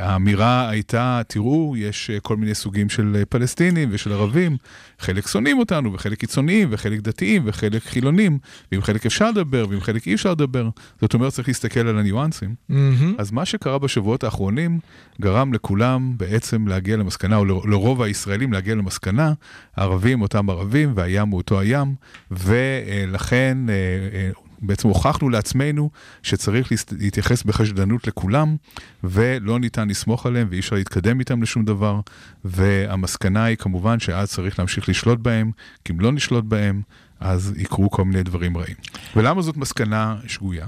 [0.00, 4.56] האמירה הייתה, תראו, יש אה, כל מיני סוגים של אה, פלסטינים ושל ערבים,
[4.98, 8.38] חלק שונאים אותנו, וחלק קיצוניים, וחלק דתיים, וחלק חילונים,
[8.72, 10.68] ועם חלק אפשר לדבר, ועם חלק אי אפשר לדבר.
[11.00, 12.54] זאת אומרת, צריך להסתכל על הניואנסים.
[12.68, 13.14] מהמם.
[13.18, 14.80] אז מה שקרה בשבועות האחרונים
[15.20, 19.32] גרם לכולם בעצם להגיע למסקנה, או לרוב הישראלים להגיע למסקנה,
[19.76, 21.94] הערבים אותם ערבים והים הוא אותו הים,
[22.30, 23.74] ולכן אה,
[24.14, 24.30] אה,
[24.66, 25.90] בעצם הוכחנו לעצמנו
[26.22, 28.56] שצריך להתייחס בחשדנות לכולם,
[29.04, 32.00] ולא ניתן לסמוך עליהם ואי אפשר להתקדם איתם לשום דבר,
[32.44, 35.50] והמסקנה היא כמובן שאז צריך להמשיך לשלוט בהם,
[35.84, 36.82] כי אם לא נשלוט בהם,
[37.20, 38.76] אז יקרו כל מיני דברים רעים.
[39.16, 40.66] ולמה זאת מסקנה שגויה?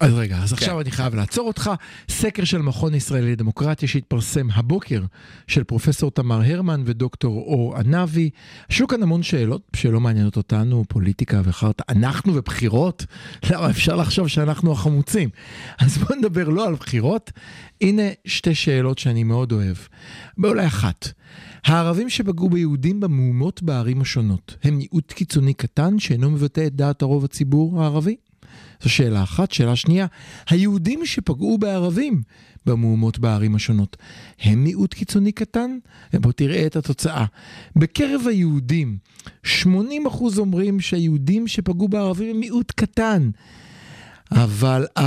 [0.00, 1.70] אז רגע, אז עכשיו אני חייב לעצור אותך.
[2.08, 5.02] סקר של מכון ישראלי לדמוקרטיה שהתפרסם הבוקר
[5.46, 8.30] של פרופסור תמר הרמן ודוקטור אור ענבי.
[8.70, 11.84] עשו כאן המון שאלות שלא מעניינות אותנו, פוליטיקה וחרטא.
[11.88, 13.06] אנחנו ובחירות?
[13.50, 15.30] למה אפשר לחשוב שאנחנו החמוצים?
[15.78, 17.32] אז בואו נדבר לא על בחירות.
[17.80, 19.76] הנה שתי שאלות שאני מאוד אוהב.
[20.38, 21.08] ואולי אחת.
[21.64, 27.24] הערבים שפגעו ביהודים במהומות בערים השונות הם מיעוט קיצוני קטן שאינו מבטא את דעת הרוב
[27.24, 28.16] הציבור הערבי?
[28.82, 29.52] זו שאלה אחת.
[29.52, 30.06] שאלה שנייה,
[30.50, 32.22] היהודים שפגעו בערבים
[32.66, 33.96] במהומות בערים השונות,
[34.40, 35.78] הם מיעוט קיצוני קטן?
[36.14, 37.24] ובוא תראה את התוצאה.
[37.76, 38.98] בקרב היהודים,
[39.44, 39.66] 80%
[40.38, 43.30] אומרים שהיהודים שפגעו בערבים הם מיעוט קטן.
[44.32, 45.02] אבל 40%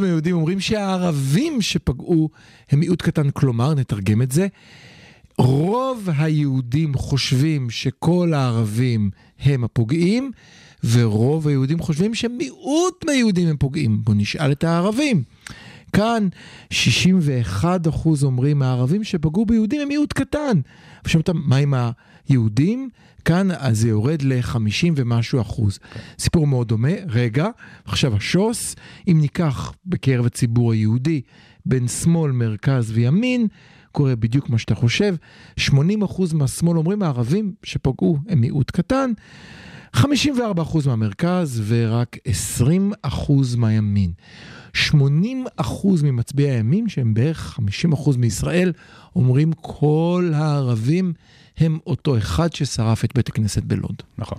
[0.00, 2.30] מהיהודים אומרים שהערבים שפגעו
[2.70, 3.30] הם מיעוט קטן.
[3.30, 4.46] כלומר, נתרגם את זה,
[5.38, 10.30] רוב היהודים חושבים שכל הערבים הם הפוגעים,
[10.92, 14.04] ורוב היהודים חושבים שמיעוט מהיהודים הם פוגעים.
[14.04, 15.22] בואו נשאל את הערבים.
[15.92, 16.28] כאן
[16.70, 20.60] 61 אחוז אומרים הערבים שפגעו ביהודים הם מיעוט קטן.
[21.04, 21.74] עכשיו אתה, מה עם
[22.28, 22.88] היהודים?
[23.24, 25.78] כאן אז זה יורד ל-50 ומשהו אחוז.
[26.18, 26.92] סיפור מאוד דומה.
[27.08, 27.48] רגע,
[27.84, 28.76] עכשיו השוס,
[29.08, 31.20] אם ניקח בקרב הציבור היהודי
[31.66, 33.46] בין שמאל, מרכז וימין,
[33.92, 35.14] קורה בדיוק מה שאתה חושב.
[35.60, 35.72] 80%
[36.34, 39.12] מהשמאל אומרים הערבים שפגעו הם מיעוט קטן,
[39.96, 40.00] 54%
[40.86, 42.16] מהמרכז ורק
[43.04, 43.06] 20%
[43.56, 44.12] מהימין.
[44.74, 44.94] 80%
[46.02, 47.58] ממצביעי הימין, שהם בערך
[47.92, 48.72] 50% מישראל,
[49.16, 51.12] אומרים כל הערבים
[51.58, 54.02] הם אותו אחד ששרף את בית הכנסת בלוד.
[54.18, 54.38] נכון.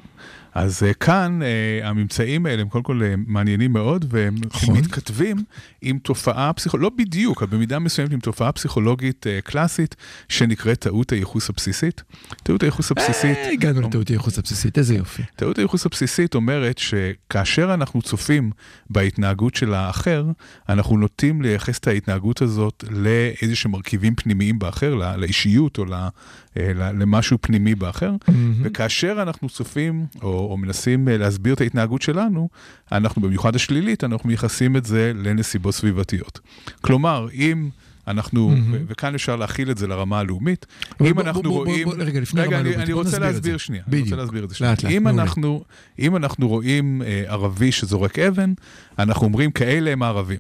[0.58, 4.78] אז uh, כאן uh, הממצאים האלה הם קודם כל uh, מעניינים מאוד, והם נכון.
[4.78, 5.38] מתכתבים
[5.82, 9.96] עם תופעה פסיכולוגית, לא בדיוק, אבל במידה מסוימת עם תופעה פסיכולוגית קלאסית,
[10.30, 12.04] שנקראת טעות הייחוס הבסיסית.
[12.44, 13.38] טעות הייחוס הבסיסית...
[13.38, 15.24] אה, הגענו לטעות הייחוס הבסיסית, איזה יופי.
[15.36, 18.52] טעות הייחוס הבסיסית אומרת שכאשר אנחנו צופים
[18.90, 20.26] בהתנהגות של האחר,
[20.70, 26.10] אנחנו נוטים לייחס את ההתנהגות הזאת לאיזה שהם מרכיבים פנימיים באחר, לא- לאישיות או אה,
[26.76, 28.12] למשהו פנימי באחר,
[28.62, 32.50] וכאשר אנחנו צופים או, או מנסים אה, להסביר את ההתנהגות שלנו,
[32.92, 36.40] אנחנו במיוחד השלילית, אנחנו מייחסים את זה לנסיבות סביבתיות.
[36.82, 37.70] כלומר, אם...
[38.08, 40.66] אנחנו, ו- וכאן אפשר להכיל את זה לרמה הלאומית.
[41.02, 41.86] אם בוא- אנחנו בוא- רואים...
[41.88, 43.58] בוא- רגע, לפני הרמה אני- הלאומית, אני רוצה להסביר.
[43.58, 43.84] שנייה.
[43.88, 44.06] אני בדיוק.
[44.08, 44.72] רוצה להסביר את זה שנייה.
[44.72, 45.08] לאט, לאט, אם.
[45.08, 45.64] אנחנו,
[46.00, 48.54] אם אנחנו רואים אה, ערבי שזורק אבן,
[49.00, 50.38] אנחנו אומרים כאלה הם הערבים.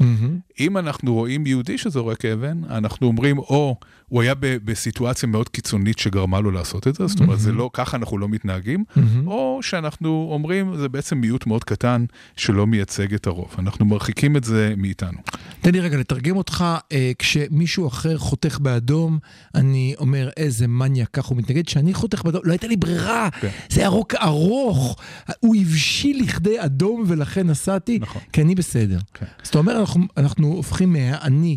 [0.00, 0.38] מהמם.
[0.60, 3.76] אם אנחנו רואים יהודי שזורק אבן, אנחנו אומרים, או
[4.08, 7.96] הוא היה בסיטואציה מאוד קיצונית שגרמה לו לעשות את זה, זאת אומרת, זה לא, ככה
[7.96, 9.28] אנחנו לא מתנהגים, מהמם.
[9.28, 12.04] או שאנחנו אומרים, זה בעצם מיעוט מאוד קטן
[12.36, 13.54] שלא מייצג את הרוב.
[13.58, 15.18] אנחנו מרחיקים את זה מאיתנו.
[15.60, 19.18] תן לי רגע לתרגם אותך, אה, כשמישהו אחר חותך באדום,
[19.54, 21.66] אני אומר, איזה מניאק, כך הוא מתנגד.
[21.66, 23.48] כשאני חותך באדום, לא הייתה לי ברירה, כן.
[23.68, 24.96] זה ירוק ארוך,
[25.40, 28.22] הוא הבשיל לכדי אדום ולכן נסעתי, נכון.
[28.32, 28.98] כי אני בסדר.
[29.14, 29.26] כן.
[29.42, 31.56] זאת אומרת, אנחנו, אנחנו הופכים מהאני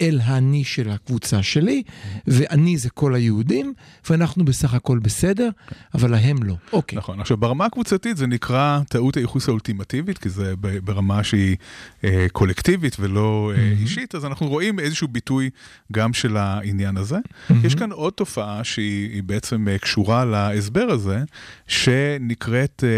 [0.00, 1.82] אל האני של הקבוצה שלי,
[2.26, 3.74] ואני זה כל היהודים,
[4.10, 5.48] ואנחנו בסך הכל בסדר,
[5.94, 6.54] אבל להם לא.
[6.72, 6.98] אוקיי.
[6.98, 7.20] נכון.
[7.20, 11.56] עכשיו, ברמה הקבוצתית זה נקרא טעות הייחוס האולטימטיבית, כי זה ברמה שהיא
[12.04, 15.50] אה, קולקטיבית ולא אה, אישית, אז אנחנו רואים איזשהו ביטוי
[15.92, 17.18] גם של העניין הזה.
[17.64, 21.22] יש כאן עוד תופעה שהיא היא בעצם אה, קשורה להסבר הזה,
[21.66, 22.88] שנקראת אה,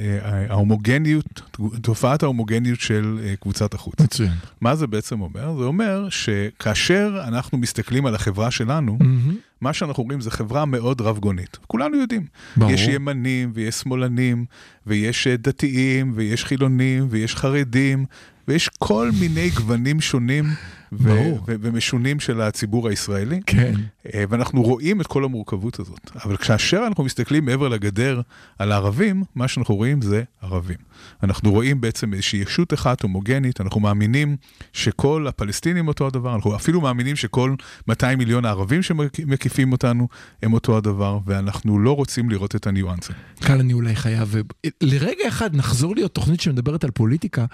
[0.00, 1.40] אה, אה, ההומוגניות,
[1.82, 4.00] תופעת ההומוגניות של אה, קבוצת החוץ.
[4.00, 4.32] מצוין.
[4.60, 5.54] מה זה בעצם אומר?
[5.58, 9.36] זה אומר שכאשר אנחנו מסתכלים על החברה שלנו, מהמם.
[9.60, 11.58] מה שאנחנו רואים זה חברה מאוד רב-גונית.
[11.66, 12.26] כולנו יודעים.
[12.56, 12.72] ברור.
[12.72, 14.44] יש ימנים ויש שמאלנים,
[14.86, 18.04] ויש אה, דתיים, ויש חילונים, ויש חרדים,
[18.48, 20.44] ויש כל מיני גוונים שונים
[20.92, 21.10] ו-.
[21.46, 23.40] ו- ומשונים של הציבור הישראלי.
[23.46, 23.74] כן.
[24.14, 26.10] אה, ואנחנו רואים את כל המורכבות הזאת.
[26.24, 28.20] אבל כאשר אנחנו מסתכלים מעבר לגדר
[28.58, 30.76] על הערבים, מה שאנחנו רואים זה ערבים.
[31.22, 34.36] אנחנו רואים בעצם איזושהי ישות אחת הומוגנית, אנחנו מאמינים
[34.72, 37.54] שכל הפלסטינים אותו הדבר, אנחנו אפילו מאמינים שכל
[37.88, 40.08] 200 מיליון הערבים שמקיפים אותנו
[40.42, 43.16] הם אותו הדבר, ואנחנו לא רוצים לראות את הניואנסים.
[43.40, 44.34] כאן אני אולי חייב,
[44.80, 47.44] לרגע אחד נחזור להיות תוכנית שמדברת על פוליטיקה,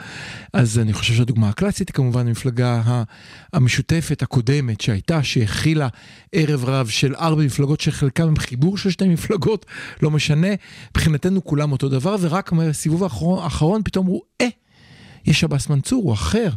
[0.52, 2.82] אז אני חושב שהדוגמה הקלאסית היא כמובן המפלגה
[3.52, 5.88] המשותפת הקודמת שהייתה, שהכילה
[6.40, 9.66] ערב רב של ארבע מפלגות שחלקם הם חיבור של שתי מפלגות,
[10.03, 10.48] לא משנה,
[10.90, 14.46] מבחינתנו כולם אותו דבר, ורק בסיבוב האחרון, האחרון פתאום אמרו, אה,
[15.26, 16.50] יש עבאס מנצור, הוא אחר,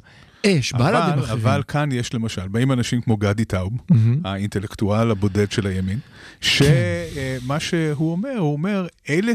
[0.46, 1.39] אה, בל"ד הם אבל, אחרים.
[1.39, 4.19] אבל כאן יש למשל, באים אנשים כמו גדי טאוב, מהמם.
[4.26, 6.00] האינטלקטואל הבודד של הימין,
[6.41, 9.32] שמה שהוא אומר, הוא אומר, אלה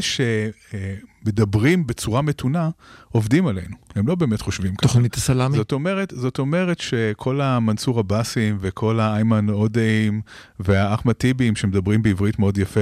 [1.25, 2.69] שמדברים בצורה מתונה,
[3.11, 3.75] עובדים עלינו.
[3.95, 4.87] הם לא באמת חושבים ככה.
[4.87, 5.57] תוכנית הסלאמי.
[5.57, 10.21] זאת אומרת, זאת אומרת שכל המנסור עבאסים וכל האיימן עודאים
[10.59, 12.79] והאחמד טיביים שמדברים בעברית מאוד יפה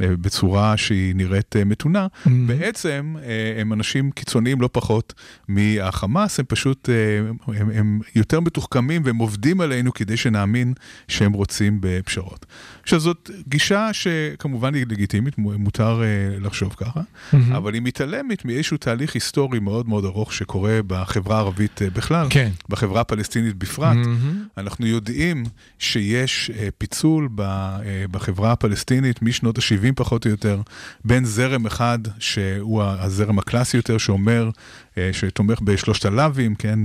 [0.00, 2.30] ובצורה שהיא נראית אה, מתונה, Mhm.
[2.46, 5.14] בעצם אה, הם אנשים קיצוניים לא פחות
[5.48, 6.94] מהחמאס, הם פשוט, אה,
[7.60, 10.72] הם, הם יותר מתוחכמים והם עובדים עלינו כדי שנאמין
[11.08, 12.46] שהם רוצים בפשרות.
[12.82, 16.06] עכשיו זאת גישה שכמובן היא לגיטימית, מותר אה,
[16.40, 17.00] לחשוב ככה,
[17.32, 17.52] מהמם.
[17.52, 22.50] אבל היא מתעלמת מאיזשהו תהליך היסטורי מאוד מאוד ארוך שקורה בחברה הערבית אה, בכלל, כן.
[22.68, 23.96] בחברה הפלסטינית בפרט.
[23.96, 24.44] מהמם.
[24.58, 25.44] אנחנו יודעים
[25.78, 27.78] שיש אה, פיצול אה,
[28.10, 30.60] בחברה הפלסטינית משנות ה-70 פחות או יותר,
[31.04, 34.50] בין זרם אחד שהוא הזרם הקלאסי יותר, שאומר,
[35.12, 36.78] שתומך בשלושת הלאווים, כן,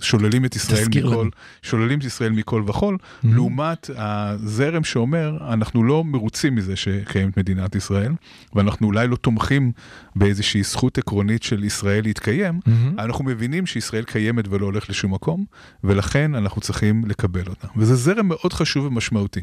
[0.00, 1.24] שוללים את ישראל מכל, לנו.
[1.62, 3.26] שוללים את ישראל מכל וכול, Mhm.
[3.30, 8.12] לעומת הזרם שאומר, אנחנו לא מרוצים מזה שקיימת מדינת ישראל,
[8.54, 9.72] ואנחנו אולי לא תומכים
[10.16, 12.98] באיזושהי זכות עקרונית של ישראל להתקיים, מהמם.
[12.98, 15.44] אנחנו מבינים שישראל קיימת ולא הולך לשום מקום,
[15.84, 17.66] ולכן אנחנו צריכים לקבל אותה.
[17.76, 19.40] וזה זרם מאוד חשוב ומשמעותי.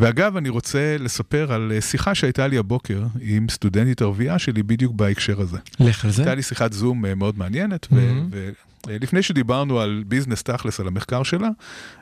[0.00, 4.92] ואגב, אני רוצה לספר על אה, שיחה שהייתה לי הבוקר עם סטודנטית ערבייה שלי בדיוק
[4.94, 5.58] בהקשר הזה.
[5.80, 6.22] לך על זה.
[6.22, 7.94] הייתה לי שיחת זום אה, מאוד מעניינת, Mhm.
[8.86, 11.48] ולפני שדיברנו על ביזנס תכלס, על המחקר שלה,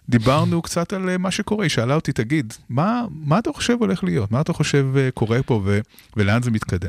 [0.08, 1.64] דיברנו קצת על אה, מה שקורה.
[1.64, 4.32] היא שאלה אותי, תגיד, מה, מה אתה חושב הולך להיות?
[4.32, 5.80] מה אתה חושב אה, קורה פה ו-
[6.16, 6.88] ולאן זה מתקדם?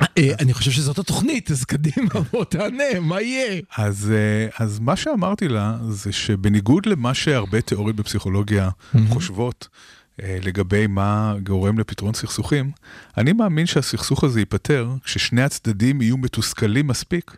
[0.00, 0.06] אה,
[0.40, 3.60] אני חושב שזאת התוכנית, אז קדימה, בוא תענה, מה יהיה?
[3.76, 8.68] אז, אה, אז מה שאמרתי לה זה שבניגוד למה שהרבה תיאוריות בפסיכולוגיה
[9.08, 9.78] חושבות אה,
[10.18, 12.70] לגבי מה גורם לפתרון סכסוכים,
[13.18, 17.36] אני מאמין שהסכסוך הזה ייפתר כששני הצדדים יהיו מתוסכלים מספיק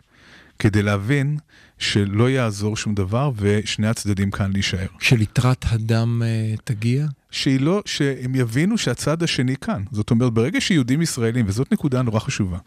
[0.59, 1.37] כדי להבין
[1.77, 4.87] שלא יעזור שום דבר ושני הצדדים כאן להישאר.
[4.99, 7.05] כשליטרת הדם אה, תגיע?
[7.31, 9.83] שהיא לא, שהם יבינו שהצד השני כאן.
[9.91, 12.57] זאת אומרת, ברגע שיהודים ישראלים, וזאת נקודה נורא חשובה,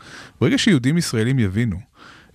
[0.40, 1.76] ברגע שיהודים ישראלים יבינו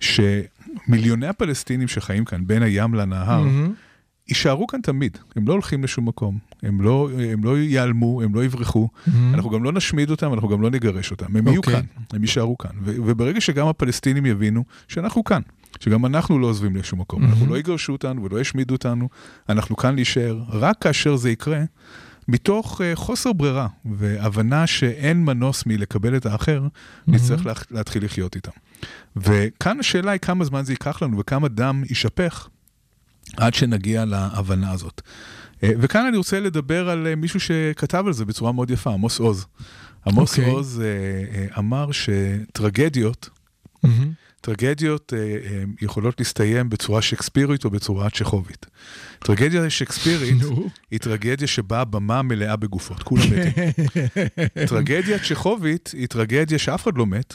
[0.00, 3.72] שמיליוני הפלסטינים שחיים כאן, בין הים לנהר, מהמם.
[4.28, 8.44] יישארו כאן תמיד, הם לא הולכים לשום מקום, הם לא, הם לא ייעלמו, הם לא
[8.44, 9.34] יברחו, מהמם.
[9.34, 11.74] אנחנו גם לא נשמיד אותם, אנחנו גם לא נגרש אותם, הם יהיו אוקיי.
[11.74, 12.70] כאן, הם יישארו כאן.
[12.84, 15.42] ו- וברגע שגם הפלסטינים יבינו שאנחנו כאן,
[15.80, 19.08] שגם אנחנו לא עוזבים לשום מקום, אנחנו לא יגרשו אותנו ולא ישמידו אותנו,
[19.48, 21.62] אנחנו כאן להישאר, רק כאשר זה יקרה,
[22.28, 26.66] מתוך uh, חוסר ברירה והבנה שאין מנוס מלקבל את האחר,
[27.06, 28.50] נצטרך לה, להתחיל לחיות איתם.
[29.16, 32.48] וכאן השאלה היא כמה זמן זה ייקח לנו וכמה דם יישפך
[33.36, 35.00] עד שנגיע להבנה הזאת.
[35.62, 39.18] אה, וכאן אני רוצה לדבר על אה, מישהו שכתב על זה בצורה מאוד יפה, עמוס
[39.18, 39.46] עוז.
[40.06, 40.50] עמוס אוקיי.
[40.50, 43.28] עוז אה, אמר שטרגדיות
[43.82, 44.12] מהמם.
[44.40, 45.12] טרגדיות
[45.80, 48.66] יכולות להסתיים בצורה שקספירית או בצורה צ'כובית.
[49.18, 50.36] טרגדיה שקספירית.
[50.90, 53.52] היא טרגדיה שבה הבמה מלאה בגופות, כולם מתים.
[54.68, 57.34] טרגדיה צ'כובית היא טרגדיה שאף אחד לא מת,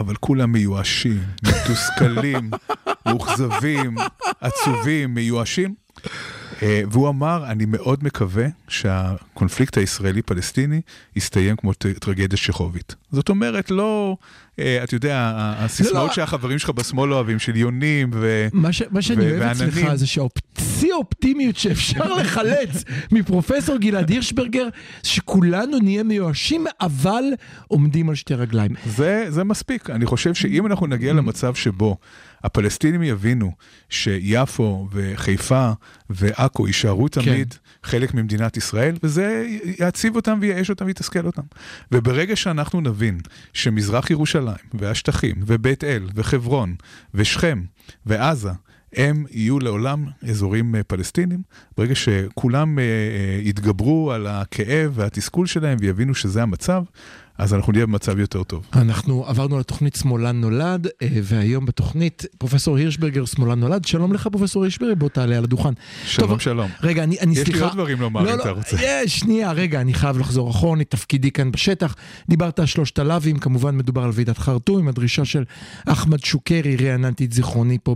[0.00, 2.50] אבל כולם מיואשים, מתוסכלים,
[3.06, 3.94] מאוכזבים,
[4.40, 5.74] עצובים, מיואשים.
[6.62, 10.80] אה, והוא אמר, אני מאוד מקווה שהקונפליקט הישראלי-פלסטיני
[11.16, 12.94] יסתיים כמו טרגדיה צ'כובית.
[13.12, 14.16] זאת אומרת, לא,
[14.58, 16.14] אה, אתה יודע, הסיסמאות לא.
[16.14, 18.48] שהחברים שלך בשמאל אוהבים, של יונים ו...
[18.52, 19.96] מה, שאני אוהב אצלך ועננים.
[19.96, 24.68] זה שהשיא האופטימיות שאפשר לחלץ מפרופסור גלעד הירשברגר,
[25.02, 27.24] שכולנו נהיה מיואשים, אבל
[27.68, 28.74] עומדים על שתי רגליים.
[28.86, 29.90] זה, זה מספיק.
[29.90, 31.96] אני חושב שאם אנחנו נגיע למצב שבו
[32.46, 33.52] הפלסטינים יבינו
[33.88, 35.70] שיפו וחיפה
[36.10, 39.46] ועכו יישארו תמיד חלק ממדינת ישראל, וזה
[39.80, 41.42] יעציב אותם וייאש אותם ויתסכל אותם.
[41.92, 43.20] וברגע שאנחנו נבין
[43.52, 46.74] שמזרח ירושלים והשטחים ובית אל וחברון
[47.14, 47.62] ושכם
[48.06, 48.50] ועזה
[48.92, 51.42] הם יהיו לעולם אזורים אה, פלסטינים,
[51.76, 56.82] ברגע שכולם אה, אה, יתגברו על הכאב והתסכול שלהם ויבינו שזה המצב,
[57.38, 58.66] אז אנחנו נהיה במצב יותר טוב.
[58.72, 63.84] אנחנו עברנו לתוכנית שמאלן נולד, אה, והיום בתוכנית פרופסור הירשברגר שמאלן נולד.
[63.84, 65.70] שלום לך פרופסור הירשברגר, בוא תעלה על הדוכן.
[66.04, 66.70] שלום, טוב, שלום.
[66.82, 67.64] רגע, אני, אני יש לי סליחה.
[67.64, 68.76] עוד דברים לומר, לא, אם לא, אתה רוצה.
[68.80, 71.94] יש, שנייה, רגע, אני חייב לחזור אחורה, תפקידי כאן בשטח.
[72.28, 75.44] דיברת על שלושת הלאווים, כמובן מדובר על ועידת חרטום, עם הדרישה של
[75.86, 77.94] אחמד שוקרי, רעננתי את זיכרוני פה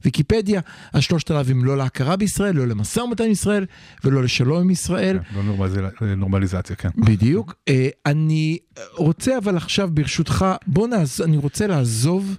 [0.00, 0.60] בוויקיפדיה.
[0.94, 3.66] השלושת הלאווים לא להכרה בישראל, לא למשא ומתן עם ישראל,
[4.04, 5.18] ולא לשלום עם ישראל.
[5.18, 6.88] כן, לא נורמליז- נורמליזציה, כן.
[6.98, 7.54] בדיוק.
[7.68, 8.58] אה, אני
[8.96, 11.20] רוצה אבל עכשיו ברשותך, בוא נעז...
[11.20, 12.36] אני רוצה לעזוב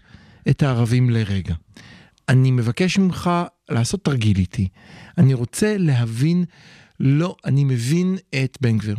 [0.49, 1.55] את הערבים לרגע.
[2.29, 3.29] אני מבקש ממך
[3.69, 4.67] לעשות תרגיל איתי.
[5.17, 6.45] אני רוצה להבין,
[6.99, 8.97] לא, אני מבין את בן גביר.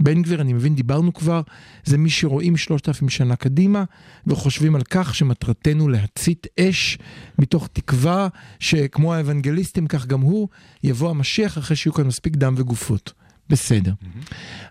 [0.00, 1.42] בן גביר, אני מבין, דיברנו כבר,
[1.84, 3.84] זה מי שרואים שלושת אלפים שנה קדימה
[4.26, 6.98] וחושבים על כך שמטרתנו להצית אש
[7.38, 8.28] מתוך תקווה
[8.60, 10.48] שכמו האוונגליסטים, כך גם הוא,
[10.84, 13.12] יבוא המשיח אחרי שיהיו כאן מספיק דם וגופות.
[13.50, 13.92] בסדר.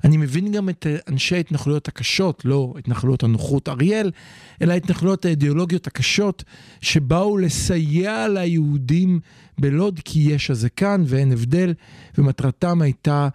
[0.04, 4.12] אני מבין גם את אה, אנשי ההתנחלויות הקשות, לא התנחלויות הנוחות אריאל,
[4.62, 6.44] אלא ההתנחלויות האידיאולוגיות הקשות,
[6.82, 9.20] שבאו לסייע ליהודים
[9.60, 11.74] בלוד, כי יש הזה כאן ואין הבדל,
[12.18, 13.30] ומטרתם הייתה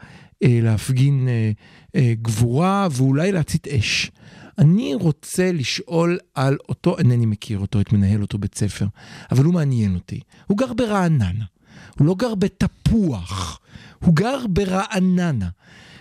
[0.44, 1.50] אה, להפגין אה,
[1.96, 4.10] אה, גבורה ואולי להצית אש.
[4.58, 8.86] אני רוצה לשאול על אותו, אינני מכיר אותו, את מנהל אותו בית ספר,
[9.30, 10.20] אבל הוא מעניין אותי.
[10.46, 11.44] הוא גר ברעננה,
[11.98, 13.60] הוא לא גר בתפוח,
[14.04, 15.48] הוא גר ברעננה.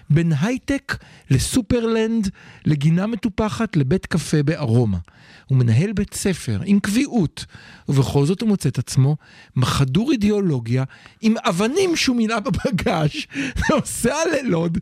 [0.09, 0.97] בין הייטק
[1.29, 2.29] לסופרלנד,
[2.65, 4.97] לגינה מטופחת, לבית קפה בארומה.
[5.45, 7.45] הוא מנהל בית ספר עם קביעות,
[7.89, 9.17] ובכל זאת הוא מוצא את עצמו
[9.55, 10.83] מחדור אידיאולוגיה
[11.21, 14.77] עם אבנים שהוא מילא בבגאז' ונוסע ללוד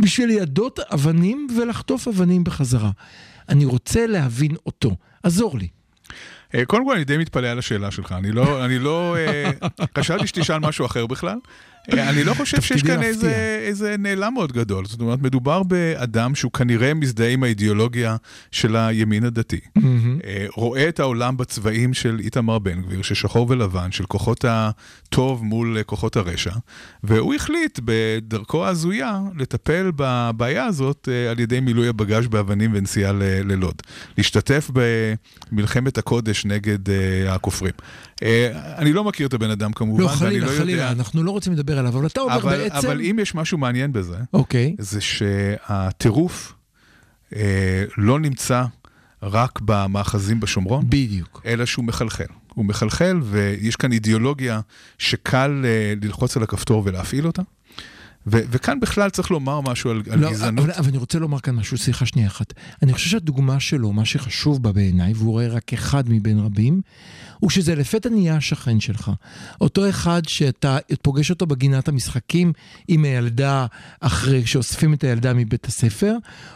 [0.00, 2.90] בשביל ליידות אבנים ולחטוף אבנים בחזרה.
[3.48, 4.96] אני רוצה להבין אותו.
[5.22, 5.68] עזור לי.
[6.54, 8.12] אה, קודם כל, אני די מתפלא על השאלה שלך.
[8.12, 9.50] אני לא, אני לא, אה,
[9.98, 11.38] חשבתי שתשאל משהו אחר בכלל.
[11.92, 13.02] אה, אני לא חושב שיש כאן.
[13.02, 14.84] איזה, איזה נעלם מאוד גדול.
[14.86, 18.16] זאת אומרת, מדובר באדם שהוא כנראה מזדהה עם האידיאולוגיה
[18.50, 19.60] של הימין הדתי.
[20.24, 25.44] אה, רואה את העולם בצבעים של איתמר בן גביר, של שחור ולבן, של כוחות הטוב
[25.44, 26.52] מול אה, כוחות הרשע,
[27.04, 33.12] והוא החליט בדרכו ההזויה לטפל בבעיה הזאת על ידי מילוי הבגאז' באבנים ונסיעה
[33.44, 33.82] ללוד.
[34.18, 34.70] להשתתף
[35.52, 36.78] במלחמת הקודש נגד
[37.28, 37.72] הכופרים.
[38.22, 40.92] אה, אני לא מכיר את הבן אדם כמובן, לא, ואני חלילה, לא חלילה, יודע...
[40.92, 42.76] אנחנו לא רוצים לדבר עליו, אבל אתה אומר אבל, בעצם...
[42.76, 44.76] אבל אם יש משהו מעניין בזה, אוקיי.
[44.78, 46.54] זה שהטירוף
[47.36, 48.64] אה, לא נמצא
[49.22, 51.42] רק במאחזים בשומרון, בדיוק.
[51.46, 52.24] אלא שהוא מחלחל.
[52.54, 54.60] הוא מחלחל ויש כאן אידיאולוגיה
[54.98, 57.42] שקל אה, ללחוץ על הכפתור ולהפעיל אותה.
[58.26, 60.64] ו- וכאן בכלל צריך לומר משהו על, על לא, גזענות.
[60.64, 62.52] אבל, אבל אני רוצה לומר כאן משהו, סליחה שנייה אחת.
[62.82, 66.80] אני חושב שהדוגמה שלו, מה שחשוב בה בעיניי, והוא רואה רק אחד מבין רבים,
[67.38, 69.10] הוא שזה לפתע נהיה השכן שלך.
[69.60, 72.52] אותו אחד שאתה פוגש אותו בגינת המשחקים
[72.88, 73.66] עם הילדה
[74.00, 76.14] אחרי שאוספים את הילדה מבית הספר,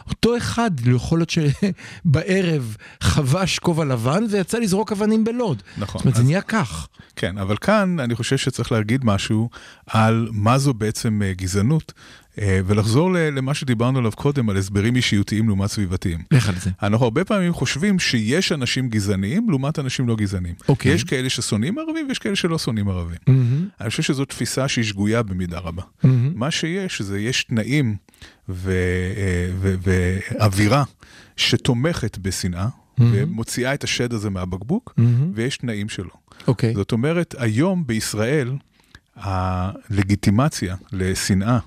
[0.09, 5.63] אותו אחד, יכול להיות שבערב חבש כובע לבן ויצא לזרוק אבנים בלוד.
[5.77, 5.99] נכון.
[5.99, 6.87] זאת אומרת, זה אז- נהיה כך.
[7.15, 9.49] כן, אבל כאן אני חושב שצריך להגיד משהו
[9.87, 11.93] על מה זו בעצם אה, גזענות,
[12.37, 16.19] ולחזור ל- למה שדיברנו עליו קודם, על הסברים אישיותיים לעומת סביבתיים.
[16.31, 16.69] לך על זה.
[16.83, 20.55] אנחנו הרבה פעמים חושבים שיש אנשים גזעניים לעומת אנשים לא גזעניים.
[20.69, 20.91] אוקיי.
[20.93, 23.17] יש כאלה ששונאים ערבים ויש כאלה שלא שונאים ערבים.
[23.27, 25.83] מהמם, אני חושב שזו תפיסה שהיא שגויה במידה רבה.
[26.03, 26.31] מהמם.
[26.35, 27.95] מה שיש זה יש תנאים
[28.49, 28.71] ו-
[29.17, 30.83] אה, ו- ואווירה
[31.37, 32.67] שתומכת בשנאה,
[32.99, 35.31] ומוציאה את השד הזה מהבקבוק, מהמם.
[35.35, 36.09] ויש תנאים שלו.
[36.47, 36.73] אוקיי.
[36.75, 38.51] זאת אומרת, היום בישראל
[39.15, 41.59] הלגיטימציה לשנאה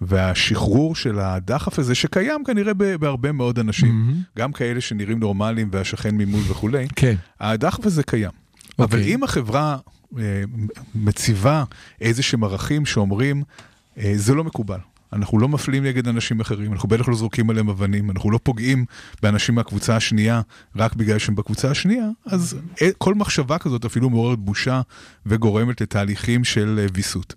[0.00, 4.22] והשחרור של הדחף הזה, שקיים כנראה בהרבה מאוד אנשים, מהמם.
[4.38, 7.14] גם כאלה שנראים נורמליים והשכן ממול וכולי, כן.
[7.40, 8.30] הדחף הזה קיים.
[8.78, 9.14] אבל אוקיי.
[9.14, 9.76] אם החברה
[10.18, 10.42] אה,
[10.94, 11.64] מציבה
[12.00, 13.42] איזה שהם ערכים שאומרים,
[13.98, 14.78] אה, זה לא מקובל.
[15.12, 18.84] אנחנו לא מפלים נגד אנשים אחרים, אנחנו בטח לא זורקים עליהם אבנים, אנחנו לא פוגעים
[19.22, 20.40] באנשים מהקבוצה השנייה
[20.76, 24.80] רק בגלל שהם בקבוצה השנייה, אז אה, כל מחשבה כזאת אפילו מעוררת בושה
[25.26, 27.34] וגורמת לתהליכים של אה, ויסות.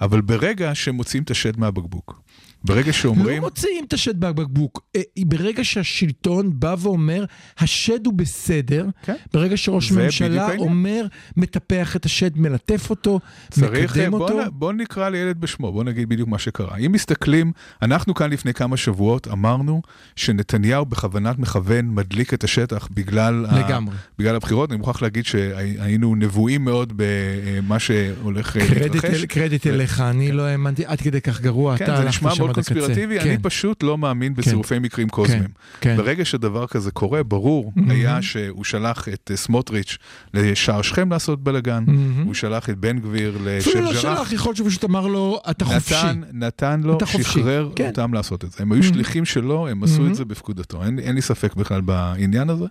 [0.00, 2.22] אבל ברגע שמוציאים את השד מהבקבוק,
[2.64, 3.36] ברגע שאומרים...
[3.42, 4.82] לא מוציאים את השד מהבקבוק.
[4.96, 7.24] אה, ברגע שהשלטון בא ואומר,
[7.58, 9.14] השד הוא בסדר, כן.
[9.32, 10.48] ברגע שראש הממשלה.
[10.58, 14.40] אומר, מטפח את השד, מלטף אותו, צריך, מקדם בוא, אותו.
[14.40, 16.76] נ- בוא נקרא לילד בשמו, בוא נגיד בדיוק מה שקרה.
[16.76, 17.52] אם מסתכלים,
[17.82, 19.82] אנחנו כאן לפני כמה שבועות אמרנו
[20.16, 23.94] שנתניהו בכוונת מכוון מדליק את השטח בגלל, לגמרי.
[23.94, 24.70] ה, בגלל הבחירות.
[24.70, 29.20] אני מוכרח להגיד שהיינו נבואים מאוד במה שהולך אה, קרדיט, להתרחש.
[29.20, 32.74] אל, קרדיט אליך, אני לא האמנתי עד כדי כך גרוע, כן, אתה הלכת שם הקצה.
[32.74, 35.48] קונספירטיבי, כן, אני פשוט לא מאמין בצירופי מקרים קוסמיים.
[35.80, 35.96] כן.
[35.96, 37.72] ברגע שדבר כזה קורה, ברור.
[37.88, 39.98] היה שהוא שלח את אה, סמוטריץ'
[40.34, 41.84] לשער שכם לעשות בלאגן.
[42.24, 44.16] הוא שלח את בן גביר אפילו לא לשייח' ג'ראח.
[44.16, 45.94] שלח, יכול להיות שהוא פשוט אמר לו, אתה חופשי.
[46.32, 47.88] נתן, לו, שחרר כן.
[47.88, 48.58] אותם לעשות את זה.
[48.60, 48.82] הם היו.
[48.82, 50.06] שליחים שלו, הם עשו.
[50.06, 50.82] את זה בפקודתו.
[50.82, 52.64] אין לי ספק בכלל בעניין הזה,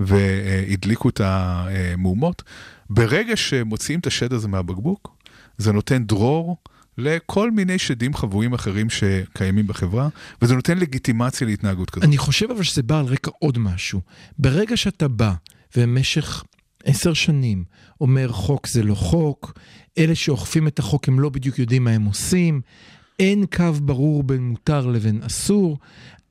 [0.00, 2.42] והדליקו את המהומות.
[2.90, 5.16] ברגע שמוציאים את השד הזה מהבקבוק,
[5.58, 6.56] זה נותן דרור
[6.98, 10.08] לכל מיני שדים חבויים אחרים שקיימים בחברה,
[10.42, 12.04] וזה נותן לגיטימציה להתנהגות כזאת.
[12.04, 14.00] אני חושב אבל שזה בא על רקע עוד משהו.
[14.38, 15.32] ברגע שאתה בא
[15.76, 16.44] ובמשך
[16.84, 17.64] עשר שנים
[18.00, 19.58] אומר חוק זה לא חוק,
[19.98, 22.60] אלה שאוכפים את החוק הם לא בדיוק יודעים מה הם עושים,
[23.18, 25.78] אין קו ברור בין מותר לבין אסור,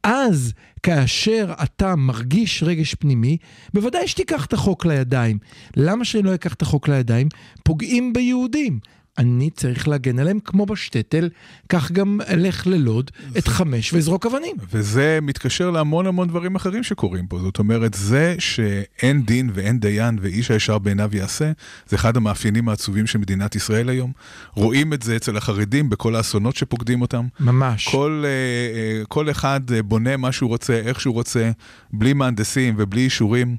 [0.04, 0.54] אז
[0.84, 3.38] כאשר אתה מרגיש רגש פנימי,
[3.74, 5.38] בוודאי שתיקח את החוק לידיים.
[5.76, 7.28] למה שאני לא אקח את החוק לידיים?
[7.64, 8.80] פוגעים ביהודים.
[9.18, 11.30] אני צריך להגן עליהם כמו בשטטל,
[11.70, 14.56] כך גם אלך ללוד, את חמש ואזרוק אבנים.
[14.72, 17.40] וזה מתקשר להמון המון דברים אחרים שקורים פה.
[17.40, 21.52] זאת אומרת, זה שאין דין ואין דיין ואיש הישר בעיניו יעשה,
[21.88, 24.12] זה אחד המאפיינים העצובים של מדינת ישראל היום.
[24.54, 27.28] רואים את זה אצל החרדים בכל האסונות שפוקדים אותם.
[27.40, 27.88] ממש.
[27.88, 31.52] כל, אה, אה, כל אחד אה, בונה מה שהוא רוצה, איך שהוא רוצה,
[31.94, 33.58] בלי מהנדסים ובלי אישורים.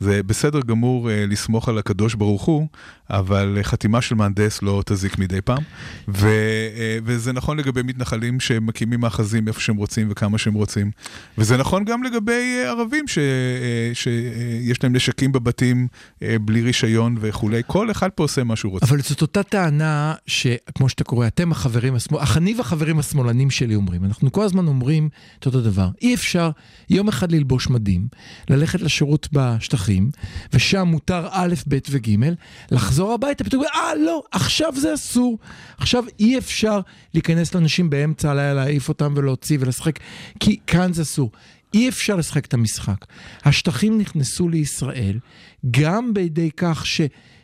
[0.00, 2.66] זה בסדר גמור אה, לסמוך על הקדוש ברוך הוא,
[3.10, 5.62] אבל אה, חתימה של מהנדס לא תזיק מדי פעם.
[6.08, 10.90] ו, אה, וזה נכון לגבי מתנחלים שמקימים מאחזים איפה שהם רוצים וכמה שהם רוצים.
[11.38, 15.88] וזה נכון גם לגבי ערבים ש, אה, שיש להם נשקים בבתים
[16.40, 17.62] בלי רישיון וכולי.
[17.66, 18.86] כל אחד פה עושה מה שהוא רוצה.
[18.86, 24.04] אבל זאת אותה טענה שכמו שאתה קורא, אתם החברים השמאל, אני והחברים השמאלנים שלי אומרים,
[24.04, 25.88] אנחנו כל הזמן אומרים את אותו דבר.
[26.02, 26.50] אי אפשר
[26.90, 28.08] יום אחד ללבוש מדים,
[28.50, 29.89] ללכת לשירות בשטחים,
[30.52, 32.10] ושם מותר א', ב' וג',
[32.70, 35.38] לחזור הביתה, פתאום, אה, לא, עכשיו זה אסור.
[35.78, 36.80] עכשיו אי אפשר
[37.14, 39.98] להיכנס לאנשים באמצע הלילה, להעיף אותם ולהוציא ולשחק,
[40.40, 41.30] כי כאן זה אסור.
[41.74, 43.06] אי אפשר לשחק את המשחק.
[43.44, 45.18] השטחים נכנסו לישראל
[45.70, 46.86] גם בידי כך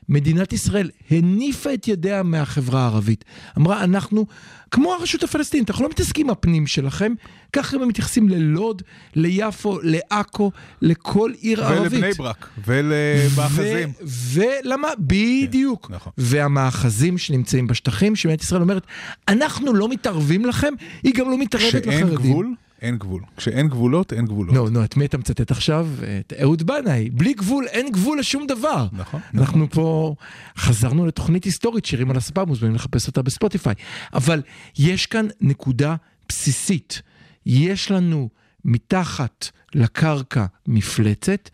[0.08, 3.24] שמדינת ישראל הניפה את ידיה מהחברה הערבית.
[3.58, 4.26] אמרה, אנחנו,
[4.70, 7.12] כמו הרשות הפלסטינית, אנחנו לא מתעסקים עם הפנים שלכם,
[7.52, 8.82] ככה הם מתייחסים ללוד,
[9.14, 10.50] ליפו, לעכו,
[10.82, 11.92] לכל עיר ערבית.
[11.92, 13.92] ולבני ברק, ולמאחזים.
[14.02, 14.88] ולמה?
[14.98, 15.86] בדיוק.
[15.86, 16.12] כן, נכון.
[16.18, 18.86] והמאחזים שנמצאים בשטחים, שמדינת ישראל אומרת,
[19.28, 22.06] אנחנו לא מתערבים לכם, היא גם לא מתערבת לחרדים.
[22.06, 23.22] כשאין גבול, אין גבול.
[23.36, 24.54] כשאין גבולות, אין גבולות.
[24.54, 25.88] נו, נו, את מי אתה מצטט עכשיו?
[26.20, 27.10] את אהוד בנאי.
[27.10, 28.86] בלי גבול, אין גבול לשום דבר.
[28.92, 29.20] נכון.
[29.34, 30.14] אנחנו פה
[30.58, 33.74] חזרנו לתוכנית היסטורית, שירים על הספה, מוזמנים לחפש אותה בספוטיפיי.
[34.14, 34.42] אבל
[34.78, 35.96] יש כאן נקודה
[36.28, 37.02] בסיסית.
[37.46, 38.28] יש לנו
[38.64, 41.50] מתחת לקרקע מפלצת,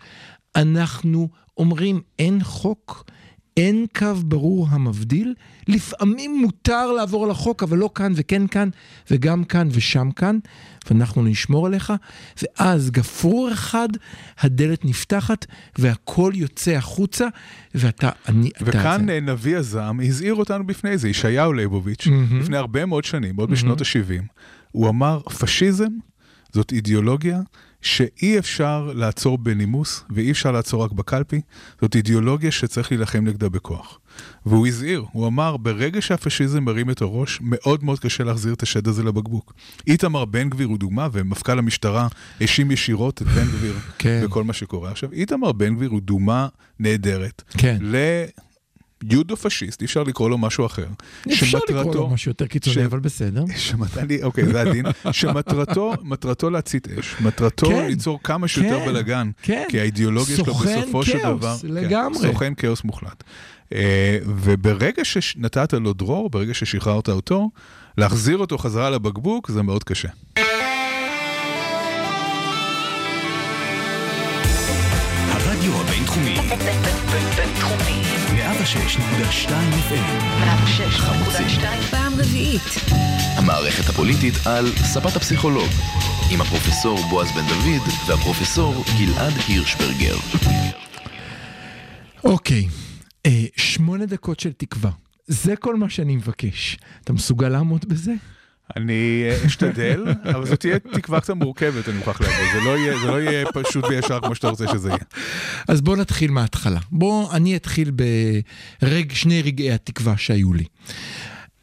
[0.56, 3.10] אנחנו אומרים אין חוק,
[3.56, 5.34] אין קו ברור המבדיל,
[5.68, 8.68] לפעמים מותר לעבור על החוק, אבל לא כאן וכן כאן,
[9.10, 10.38] וגם כאן ושם כאן,
[10.90, 11.92] ואנחנו נשמור עליך,
[12.42, 13.88] ואז גפרור אחד,
[14.38, 15.46] הדלת נפתחת,
[15.78, 17.28] והכל יוצא החוצה,
[17.74, 18.64] ואתה, אני, אתה...
[18.64, 19.12] וכאן זה.
[19.12, 22.40] אה, נביא הזעם הזהיר אותנו בפני זה, ישעיהו ליבוביץ', מהמם.
[22.40, 24.22] לפני הרבה מאוד שנים, עוד בשנות ה-70,
[24.72, 25.90] הוא אמר, פשיזם
[26.52, 27.40] זאת אידיאולוגיה
[27.82, 31.40] שאי אפשר לעצור בנימוס, ואי אפשר לעצור רק בקלפי,
[31.80, 33.98] זאת אידיאולוגיה שצריך להילחם נגדה בכוח.
[34.46, 38.88] והוא הזהיר, הוא אמר, ברגע שהפשיזם מרים את הראש, מאוד מאוד קשה להחזיר את השד
[38.88, 39.52] הזה לבקבוק.
[39.86, 42.08] איתמר בן גביר הוא דוגמה, ומפכ"ל המשטרה
[42.40, 44.20] האשים ישירות את בן גביר כן.
[44.24, 44.90] בכל מה שקורה.
[44.90, 47.42] עכשיו, איתמר בן גביר הוא דוגמה נהדרת.
[47.58, 47.76] כן.
[47.80, 47.96] ל...
[49.10, 50.86] יודו פשיסט, אי אפשר לקרוא לו משהו אחר.
[51.32, 53.44] אפשר לקרוא לו משהו יותר קיצוני, אבל בסדר.
[54.22, 59.64] אוקיי, זה הדין, שמטרתו, מטרתו להצית אש, מטרתו כן, ליצור כמה שיותר כן, בלאגן, כן.
[59.68, 62.20] כי האידיאולוגיה שלו סוכן בסופו של כאוס, דבר, לגמרי.
[62.20, 63.24] כן, סוכן כאוס מוחלט.
[63.74, 67.50] אה, וברגע שנתת לו דרור, ברגע ששחררת אותו,
[67.98, 70.08] להחזיר אותו חזרה לבקבוק זה מאוד קשה.
[78.72, 78.76] 106.2
[79.88, 82.62] FM, 106.2 פעם רביעית.
[83.36, 85.68] המערכת הפוליטית על ספת הפסיכולוג,
[86.32, 90.16] עם הפרופסור בועז בן דוד והפרופסור גלעד הירשברגר.
[92.24, 92.68] אוקיי,
[93.26, 94.90] אה, שמונה דקות של תקווה.
[95.26, 96.78] זה כל מה שאני מבקש.
[97.04, 98.12] אתה מסוגל לעמוד בזה?
[98.76, 100.04] אני אה, אשתדל,
[100.34, 102.46] אבל זו תהיה תקווה קצת מורכבת, אני מוכרח להגיד.
[102.52, 105.04] זה לא זה לא יהיה פשוט וישר כמו שאתה רוצה שזה יהיה.
[105.68, 106.80] אז בוא נתחיל מההתחלה.
[106.90, 107.90] בוא, אני אתחיל
[108.82, 110.64] בשני רגעי התקווה שהיו לי.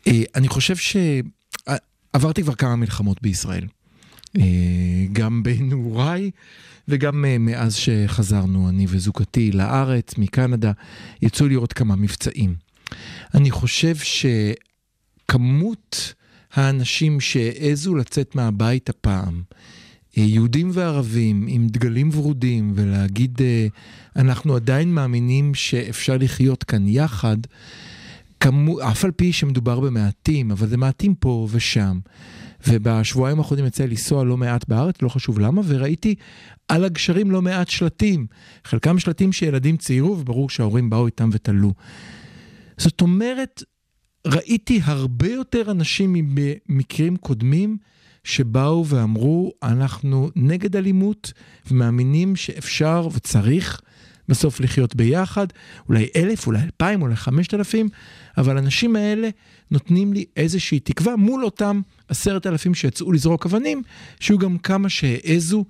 [0.07, 3.68] אה, אני חושב שעברתי כבר כמה מלחמות בישראל.
[4.38, 4.43] אה,
[5.12, 6.32] גם בנעוריי
[6.88, 10.72] וגם אה, מאז שחזרנו, אני וזוגתי לארץ, מקנדה,
[11.22, 12.55] יצאו לראות כמה מבצעים.
[13.34, 13.95] אני חושב
[15.26, 16.14] שכמות
[16.53, 19.41] האנשים שהעזו לצאת מהבית הפעם,
[20.17, 23.67] אה, יהודים וערבים עם דגלים ורודים ולהגיד אה,
[24.15, 27.37] אנחנו עדיין מאמינים שאפשר לחיות כאן יחד,
[28.39, 31.99] כמו, אף על פי שמדובר במעטים, אבל זה מעטים פה ושם.
[32.67, 36.15] ובשבועיים האחרונים יצא לנסוע לא מעט בארץ, לא חשוב למה, וראיתי
[36.67, 38.27] על הגשרים לא מעט שלטים.
[38.65, 41.73] חלקם שלטים שילדים ציירו, וברור שההורים באו איתם ותלו.
[42.77, 43.63] זאת אומרת,
[44.28, 47.78] ראיתי הרבה יותר אנשים ממקרים קודמים
[48.24, 51.34] שבאו ואמרו, אנחנו נגד אלימות
[51.72, 53.82] ומאמינים שאפשר וצריך
[54.30, 55.47] בסוף לחיות ביחד,
[55.89, 57.89] אולי אלף, אולי אלפיים, אולי חמשת אלפים,
[58.38, 59.30] אבל האנשים האלה
[59.72, 63.82] נותנים לי איזושהי תקווה מול אותם עשרת אלפים שיצאו לזרוק אבנים,
[64.20, 65.65] שיהיו גם כמה שהעזו,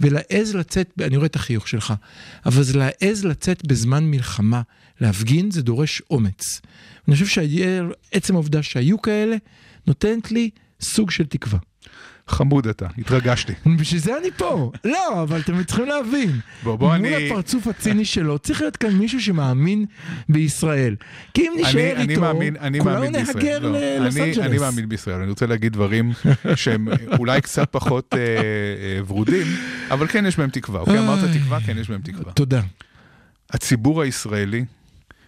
[0.00, 1.94] ולהעז לצאת, אני רואה את החיוך שלך,
[2.46, 4.62] אבל זה להעז לצאת בזמן מלחמה,
[5.00, 6.60] להפגין זה דורש אומץ.
[7.08, 9.36] אני חושב שעצם העובדה שהיו כאלה,
[9.86, 11.58] נותנת לי סוג של תקווה.
[12.28, 13.52] חמוד אתה, התרגשתי.
[13.80, 14.72] בשביל זה אני פה.
[14.84, 16.30] לא, אבל אתם צריכים להבין.
[16.62, 19.84] בוא, בוא, מול אני- הפרצוף הציני שלו, צריך להיות כאן מישהו שמאמין
[20.28, 20.96] בישראל.
[21.34, 23.10] כי אם אני, נישאר אני איתו, מאמין, אני כולנו.
[23.10, 24.38] נהגר לא, ללוס אני, אנג'לס.
[24.46, 26.12] אני מאמין בישראל, אני רוצה להגיד דברים
[26.54, 26.88] שהם
[27.18, 29.46] אולי קצת פחות אה, אה, ורודים,
[29.90, 30.80] אבל כן יש בהם תקווה.
[30.80, 31.18] אוקיי, אמרת.
[31.36, 32.32] תקווה, כן יש בהם תקווה.
[32.32, 32.60] תודה.
[33.50, 34.64] הציבור הישראלי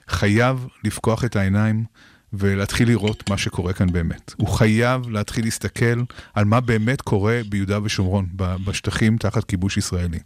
[0.08, 1.84] חייב לפקוח את העיניים
[2.32, 4.34] ולהתחיל לראות מה שקורה כאן באמת.
[4.36, 6.02] הוא חייב להתחיל להסתכל
[6.34, 10.18] על מה באמת קורה ביהודה ושומרון, בשטחים תחת כיבוש ישראלי.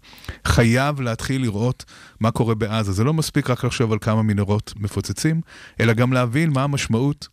[0.44, 1.84] חייב להתחיל לראות
[2.20, 2.92] מה קורה בעזה.
[2.92, 5.40] זה לא מספיק רק לחשוב על כמה מנהרות מפוצצים,
[5.80, 7.28] אלא גם להבין מה המשמעות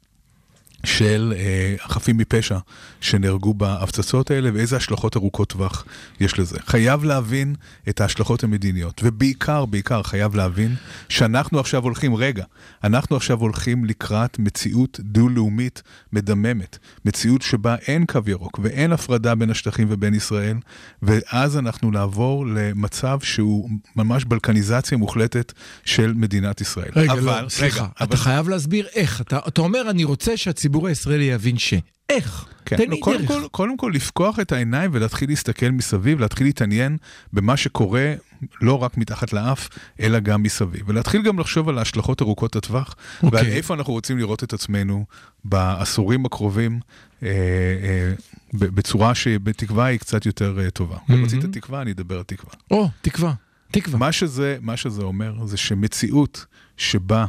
[0.85, 2.57] של אה, החפים מפשע
[3.01, 5.85] שנהרגו בהפצצות האלה ואיזה השלכות ארוכות טווח
[6.19, 6.57] יש לזה.
[6.65, 7.55] חייב להבין
[7.89, 10.75] את ההשלכות המדיניות, ובעיקר, בעיקר חייב להבין
[11.09, 12.43] שאנחנו עכשיו הולכים, רגע,
[12.83, 15.81] אנחנו עכשיו הולכים לקראת מציאות דו-לאומית
[16.13, 16.77] מדממת.
[17.05, 20.57] מציאות שבה אין קו ירוק ואין הפרדה בין השטחים ובין ישראל,
[21.01, 25.53] ואז אנחנו נעבור למצב שהוא ממש בלקניזציה מוחלטת
[25.85, 26.91] של מדינת ישראל.
[26.95, 29.21] רגע, אבל, לא, סליחה, רגע, אתה אבל- חייב להסביר איך.
[29.21, 31.73] אתה אתה אומר, אני רוצה שהציבור הישראלי יבין ש...
[32.09, 32.45] איך?
[32.65, 33.27] כן, תן לא, לי קודם, דרך.
[33.27, 36.97] כל, קודם כל לפקוח את העיניים ולהתחיל להסתכל מסביב, להתחיל להתעניין
[37.33, 38.13] במה שקורה
[38.61, 40.81] לא רק מתחת לאף, אלא גם מסביב.
[40.85, 43.39] ולהתחיל גם לחשוב על ההשלכות ארוכות הטווח, אוקיי.
[43.39, 45.05] ועל איפה אנחנו רוצים לראות את עצמנו
[45.45, 46.79] בעשורים הקרובים,
[47.23, 48.13] אה, אה,
[48.53, 50.97] בצורה שבתקווה היא קצת יותר אה, טובה.
[51.07, 51.25] מהמם.
[51.25, 52.53] רצית תקווה, אני אדבר על תקווה.
[52.71, 53.33] או, תקווה.
[53.71, 53.99] תקווה.
[53.99, 56.45] מה שזה, מה שזה אומר זה שמציאות
[56.77, 57.25] שבה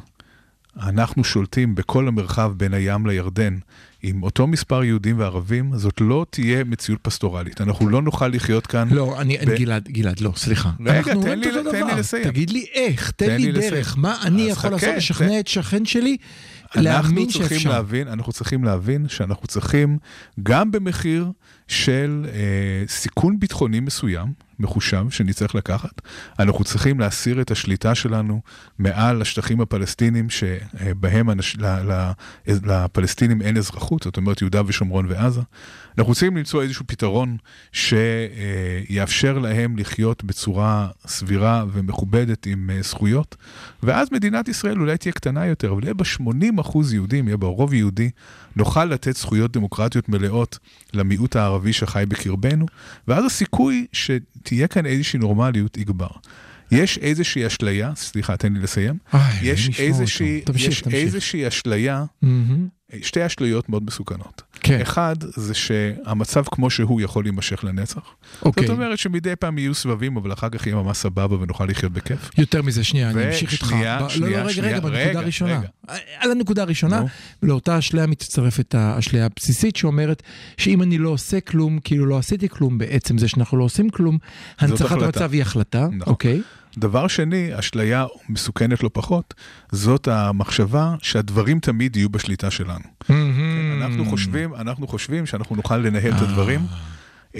[0.82, 3.58] אנחנו שולטים בכל המרחב בין הים לירדן
[4.02, 7.60] עם אותו מספר יהודים וערבים, זאת לא תהיה מציאות פסטורלית.
[7.60, 8.88] אנחנו לא נוכל לחיות כאן.
[8.90, 10.70] לא, אני, ב- גלעד, גלעד, לא, סליחה.
[10.80, 11.94] רגע, אנחנו תן לי- תן לי.
[11.96, 12.24] לסיים.
[12.24, 13.64] תגיד לי איך, תן תן לי דרך.
[13.72, 14.02] לסיים.
[14.02, 16.16] מה אני יכול חכה, לעשות לשכנע תן- את שכן שלי
[16.64, 17.70] אנחנו להאמין צריכים שאפשר?
[17.70, 19.98] להבין, אנחנו צריכים להבין שאנחנו צריכים,
[20.42, 21.26] גם במחיר
[21.68, 26.00] של אה, סיכון ביטחוני מסוים, מחושב, שנצטרך לקחת,
[26.38, 28.40] אנחנו צריכים להסיר את השליטה שלנו
[28.78, 32.10] מעל השטחים הפלסטינים, שבהם אנש, ל, ל,
[32.46, 35.40] לפלסטינים אין אזרחות, זאת אומרת יהודה ושומרון ועזה.
[35.98, 37.36] אנחנו צריכים למצוא איזשהו פתרון
[37.72, 43.36] שיאפשר להם לחיות בצורה סבירה ומכובדת עם אה, זכויות,
[43.82, 47.46] ואז מדינת ישראל אולי תהיה קטנה יותר, אבל יהיה בה 80 אחוז יהודים, יהיה בה
[47.46, 48.10] רוב יהודי,
[48.56, 50.58] נוכל לתת זכויות דמוקרטיות מלאות
[50.94, 52.66] למיעוט הערבי שחי בקרבנו,
[53.08, 56.08] ואז הסיכוי שתהיה כאן איזושהי נורמליות יגבר.
[56.70, 58.98] יש איזושהי אשליה, סליחה, תן לי לסיים.
[59.14, 60.52] איי, יש איזושהי, אותו.
[60.52, 61.00] תמשיך, יש תמשיך.
[61.00, 62.68] איזושהי אשליה, מהמם.
[63.02, 64.42] שתי אשליות מאוד מסוכנות.
[64.60, 68.00] כן, אחד, זה שהמצב כמו שהוא יכול להימשך לנצח.
[68.42, 68.66] אוקיי.
[68.66, 72.30] זאת אומרת שמדי פעם יהיו סבבים, אבל אחר כך יהיה ממש סבבה ונוכל לחיות בכיף.
[72.38, 73.62] יותר מזה, שנייה, אני אמשיך איתך.
[73.62, 75.58] ושנייה, ב- לא, שנייה, לא, רגע, שנייה, רגע, בנקודה רגע, הראשונה.
[75.58, 75.68] רגע.
[76.18, 77.06] על הנקודה הראשונה, נו.
[77.42, 80.22] לאותה אשליה מצטרפת האשליה הבסיסית שאומרת
[80.56, 84.18] שאם אני לא עושה כלום, כאילו לא עשיתי כלום, בעצם זה שאנחנו לא עושים כלום,
[84.58, 85.02] הנצחת.
[85.02, 86.12] המצב היא החלטה, נכון.
[86.12, 86.42] אוקיי?
[86.78, 89.34] דבר שני, אשליה מסוכנת לא פחות,
[89.72, 92.84] זאת המחשבה שהדברים תמיד יהיו בשליטה שלנו.
[93.02, 93.12] Mm.
[93.82, 96.60] אנחנו חושבים, אנחנו חושבים שאנחנו נוכל לנהל את הדברים.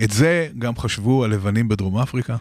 [0.04, 2.36] את זה גם חשבו הלבנים בדרום אפריקה,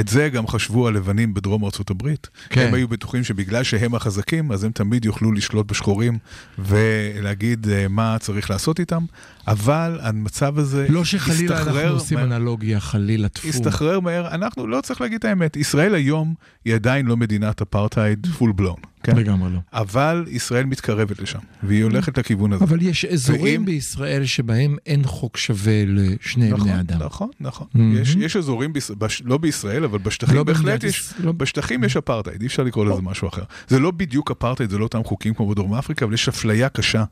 [0.00, 2.28] את זה גם חשבו הלבנים בדרום ארצות הברית.
[2.48, 2.66] כן.
[2.66, 6.18] הם היו בטוחים שבגלל שהם החזקים, אז הם תמיד יוכלו לשלוט בשחורים
[6.58, 9.04] ולהגיד אה, מה צריך לעשות איתם,
[9.46, 12.26] אבל המצב הזה לא שחלילה אנחנו הסתחרר עושים מהר.
[12.26, 13.48] אנלוגיה, חלילה טפו.
[13.48, 16.34] הסתחרר מהר, אנחנו לא צריך להגיד את האמת, ישראל היום
[16.64, 19.16] היא עדיין לא מדינת אפרטהייד פול בלון, כן?
[19.16, 19.58] לגמרי לא.
[19.72, 22.64] אבל ישראל מתקרבת לשם, והיא הולכת לכיוון הזה.
[22.64, 26.98] אבל יש אזורים ואם- בישראל שבהם אין חוק שווה לשני נכון, בני אדם.
[27.02, 27.66] נכון, נכון.
[27.74, 27.96] מהמם.
[28.02, 28.90] יש, יש אזורים, ביש...
[28.90, 29.22] בש...
[29.24, 33.02] לא בישראל, אבל בשטחים לא בהחלט יש, לא- בשטחים יש אפרטהייד, אי אפשר לקרוא לזה
[33.02, 33.42] משהו אחר.
[33.68, 37.04] זה לא בדיוק אפרטהייד, זה לא אותם חוקים כמו בדרום אפריקה, אבל יש אפליה קשה.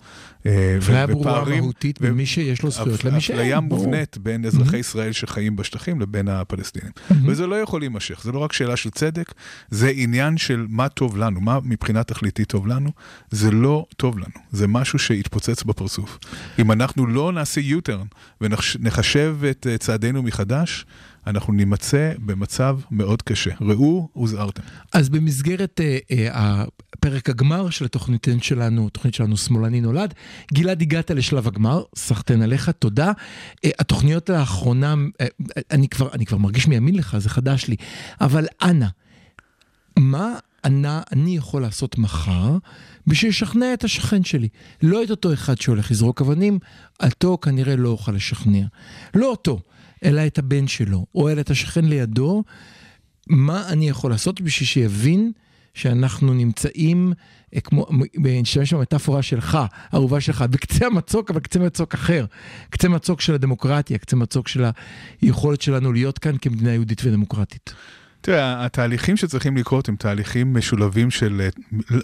[0.46, 3.38] אה, אפליה ברורה מהותית ו- במי שיש לו זכויות למי שאין.
[3.38, 3.60] אפליה.
[3.60, 6.92] מובנית בין אזרחי ישראל שחיים בשטחים לבין הפלסטינים.
[7.26, 9.34] וזה לא יכול להימשך, זה לא רק שאלה של צדק,
[9.70, 12.90] זה עניין של מה טוב לנו, מה מבחינה תכליתית טוב לנו,
[13.30, 16.18] זה לא טוב לנו, זה משהו שיתפוצץ בפרצוף.
[16.58, 20.86] אם אנחנו לא נעשה U-turn ונחשב את אה, צעדינו מחדש,
[21.26, 23.50] אנחנו נימצא במצב מאוד קשה.
[23.60, 24.62] ראו הוזהרתם.
[24.92, 30.14] אז במסגרת אה, אה, הפרק הגמר של התוכנית שלנו, התוכנית שלנו שמאלני נולד,
[30.52, 33.12] גלעד הגעת לשלב הגמר, סחטיין עליך, תודה.
[33.64, 35.26] אה, התוכניות לאחרונה, אה,
[35.70, 37.76] אני כבר, אני כבר מרגיש מימין לך, זה חדש לי,
[38.20, 38.86] אבל אנא,
[39.98, 42.56] מה אנא, אני יכול לעשות מחר
[43.06, 44.48] בשביל לשכנע את השכן שלי?
[44.82, 46.58] לא את אותו אחד שהולך לזרוק אבנים,
[47.02, 48.66] אותו כנראה לא אוכל לשכנע.
[49.14, 49.60] לא אותו,
[50.04, 52.44] אלא את הבן שלו, או אלא את השכן לידו,
[53.28, 55.32] מה אני יכול לעשות בשביל שיבין
[55.74, 57.12] שאנחנו נמצאים,
[57.54, 57.86] אה, כמו,
[58.18, 59.58] נשתמש במטאפורה שלך,
[59.94, 62.24] אהובה שלך, בקצה המצוק, אבל קצה מצוק אחר.
[62.70, 64.64] קצה מצוק של הדמוקרטיה, קצה מצוק של
[65.22, 67.74] היכולת שלנו להיות כאן כמדינה יהודית ודמוקרטית.
[68.20, 71.48] תראה, התהליכים שצריכים לקרות הם תהליכים משולבים של אה,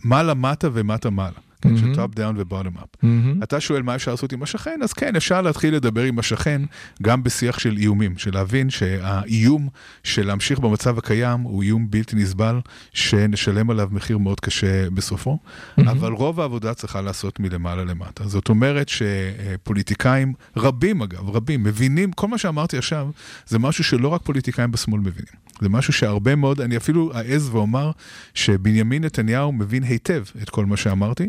[0.05, 1.38] מעלה מטה ומטה מעלה.
[1.62, 3.05] כן, של top down ו bottom up.
[3.42, 6.62] אתה שואל מה אפשר לעשות עם השכן, אז כן, אפשר להתחיל לדבר עם השכן
[7.02, 9.68] גם בשיח של איומים, של להבין שהאיום
[10.04, 12.61] של להמשיך במצב הקיים הוא איום בלתי נסבל,
[12.92, 15.38] שנשלם עליו מחיר מאוד קשה בסופו,
[15.78, 18.28] אבל רוב העבודה צריכה לעשות מלמעלה למטה.
[18.28, 23.08] זאת אומרת שפוליטיקאים, רבים אגב, רבים, מבינים, כל מה שאמרתי עכשיו,
[23.46, 25.50] זה משהו שלא רק פוליטיקאים בשמאל מבינים.
[25.61, 27.90] זה משהו שהרבה מאוד, אני אפילו אעז ואומר
[28.34, 31.28] שבנימין נתניהו מבין היטב את כל מה שאמרתי,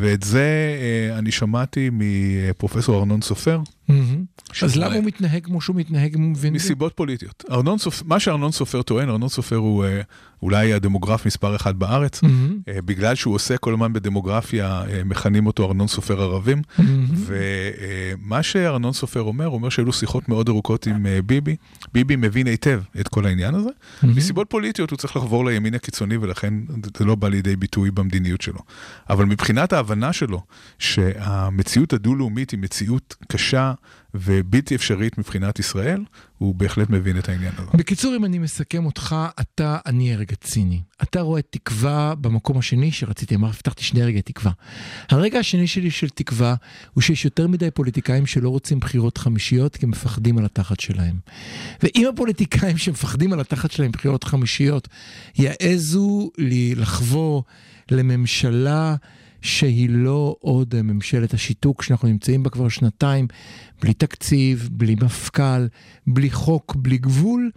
[0.00, 3.60] ואת זה אה, אני שמעתי מפרופסור ארנון סופר.
[3.88, 4.24] מהמם.
[4.62, 6.54] אז למה הוא מתנהג כמו שהוא מתנהג אם הוא מבין?
[6.54, 7.44] מסיבות פוליטיות.
[7.50, 8.02] ארנון סופ...
[8.06, 10.00] מה שארנון סופר טוען, ארנון סופר הוא אה,
[10.42, 12.22] אולי הדמוגרף מספר אחד בארץ.
[12.22, 12.58] מהמם.
[12.68, 16.62] אה, בגלל שהוא עושה כל הזמן בדמוגרפיה, אה, מכנים אותו ארנון סופר ערבים.
[16.78, 17.06] מהמם.
[17.16, 21.56] ומה שארנון סופר אומר, הוא אומר שהיו לו שיחות מאוד ארוכות עם אה, ביבי.
[21.92, 23.70] ביבי מבין היטב את כל העניין הזה.
[24.02, 26.54] מסיבות פוליטיות הוא צריך לחבור לימין הקיצוני, ולכן
[26.98, 28.60] זה לא בא לידי ביטוי במדיניות שלו.
[29.10, 30.42] אבל מבחינת ההבנה שלו,
[30.78, 33.72] שהמציאות הדו-לאומית היא מציאות קשה
[34.20, 36.04] ובלתי אפשרית מבחינת ישראל,
[36.38, 37.70] הוא בהחלט מבין את העניין הזה.
[37.74, 40.80] בקיצור, אם אני מסכם אותך, אתה, אני אהיה רגע ציני.
[41.02, 44.52] אתה רואה תקווה במקום השני שרציתי, אמר, הבטחתי שני רגעי תקווה.
[45.10, 46.54] הרגע השני שלי של תקווה
[46.94, 51.16] הוא שיש יותר מדי פוליטיקאים שלא רוצים בחירות חמישיות כי הם מפחדים על התחת שלהם.
[51.82, 54.88] ואם הפוליטיקאים שמפחדים על התחת שלהם בחירות חמישיות
[55.38, 56.30] יעזו
[56.76, 57.44] לחבור
[57.90, 58.96] לממשלה
[59.42, 63.26] שהיא לא עוד ממשלת השיתוק שאנחנו נמצאים בה כבר שנתיים,
[63.82, 65.66] בלי תקציב, בלי מפכ"ל,
[66.06, 67.50] בלי חוק, בלי גבול,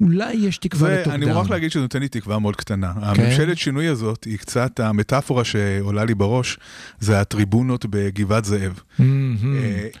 [0.00, 1.36] אולי יש תקווה ואני דאון.
[1.36, 2.92] מוכרח להגיד שזה נותן לי תקווה מאוד קטנה.
[2.96, 6.58] הממשלת שינוי הזאת היא קצת, המטאפורה שעולה לי בראש,
[7.00, 8.80] זה הטריבונות בגבעת זאב.
[9.00, 9.04] אה,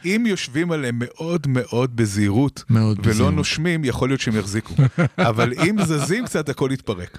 [0.04, 3.34] אם יושבים עליהם מאוד מאוד בזהירות, מאוד ולא בזהירות.
[3.34, 4.74] נושמים, יכול להיות שהם יחזיקו.
[5.18, 7.18] אבל אם זזים קצת, הכל יתפרק.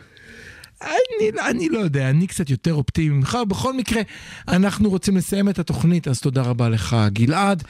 [0.83, 3.37] אני, אני לא יודע, אני קצת יותר אופטימי ממך.
[3.47, 4.01] בכל מקרה,
[4.47, 7.63] אנחנו רוצים לסיים את התוכנית, אז תודה רבה לך, גלעד.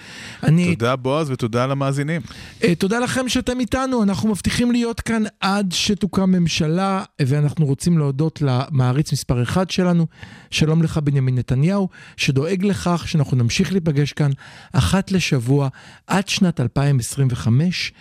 [0.43, 2.22] אני, תודה בועז ותודה למאזינים.
[2.64, 8.41] אה, תודה לכם שאתם איתנו, אנחנו מבטיחים להיות כאן עד שתוקם ממשלה, ואנחנו רוצים להודות
[8.41, 10.07] למעריץ מספר אחד שלנו,
[10.51, 14.32] שלום לך בנימין נתניהו, שדואג לכך שאנחנו נמשיך להיפגש כאן
[14.74, 15.70] אחת לשבוע
[16.07, 17.93] עד שנת 2025.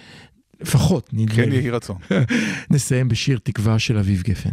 [0.62, 1.56] לפחות, נדמה כן לי.
[1.56, 1.96] יהי רצון.
[2.70, 4.50] נסיים בשיר תקווה של אביב גפן.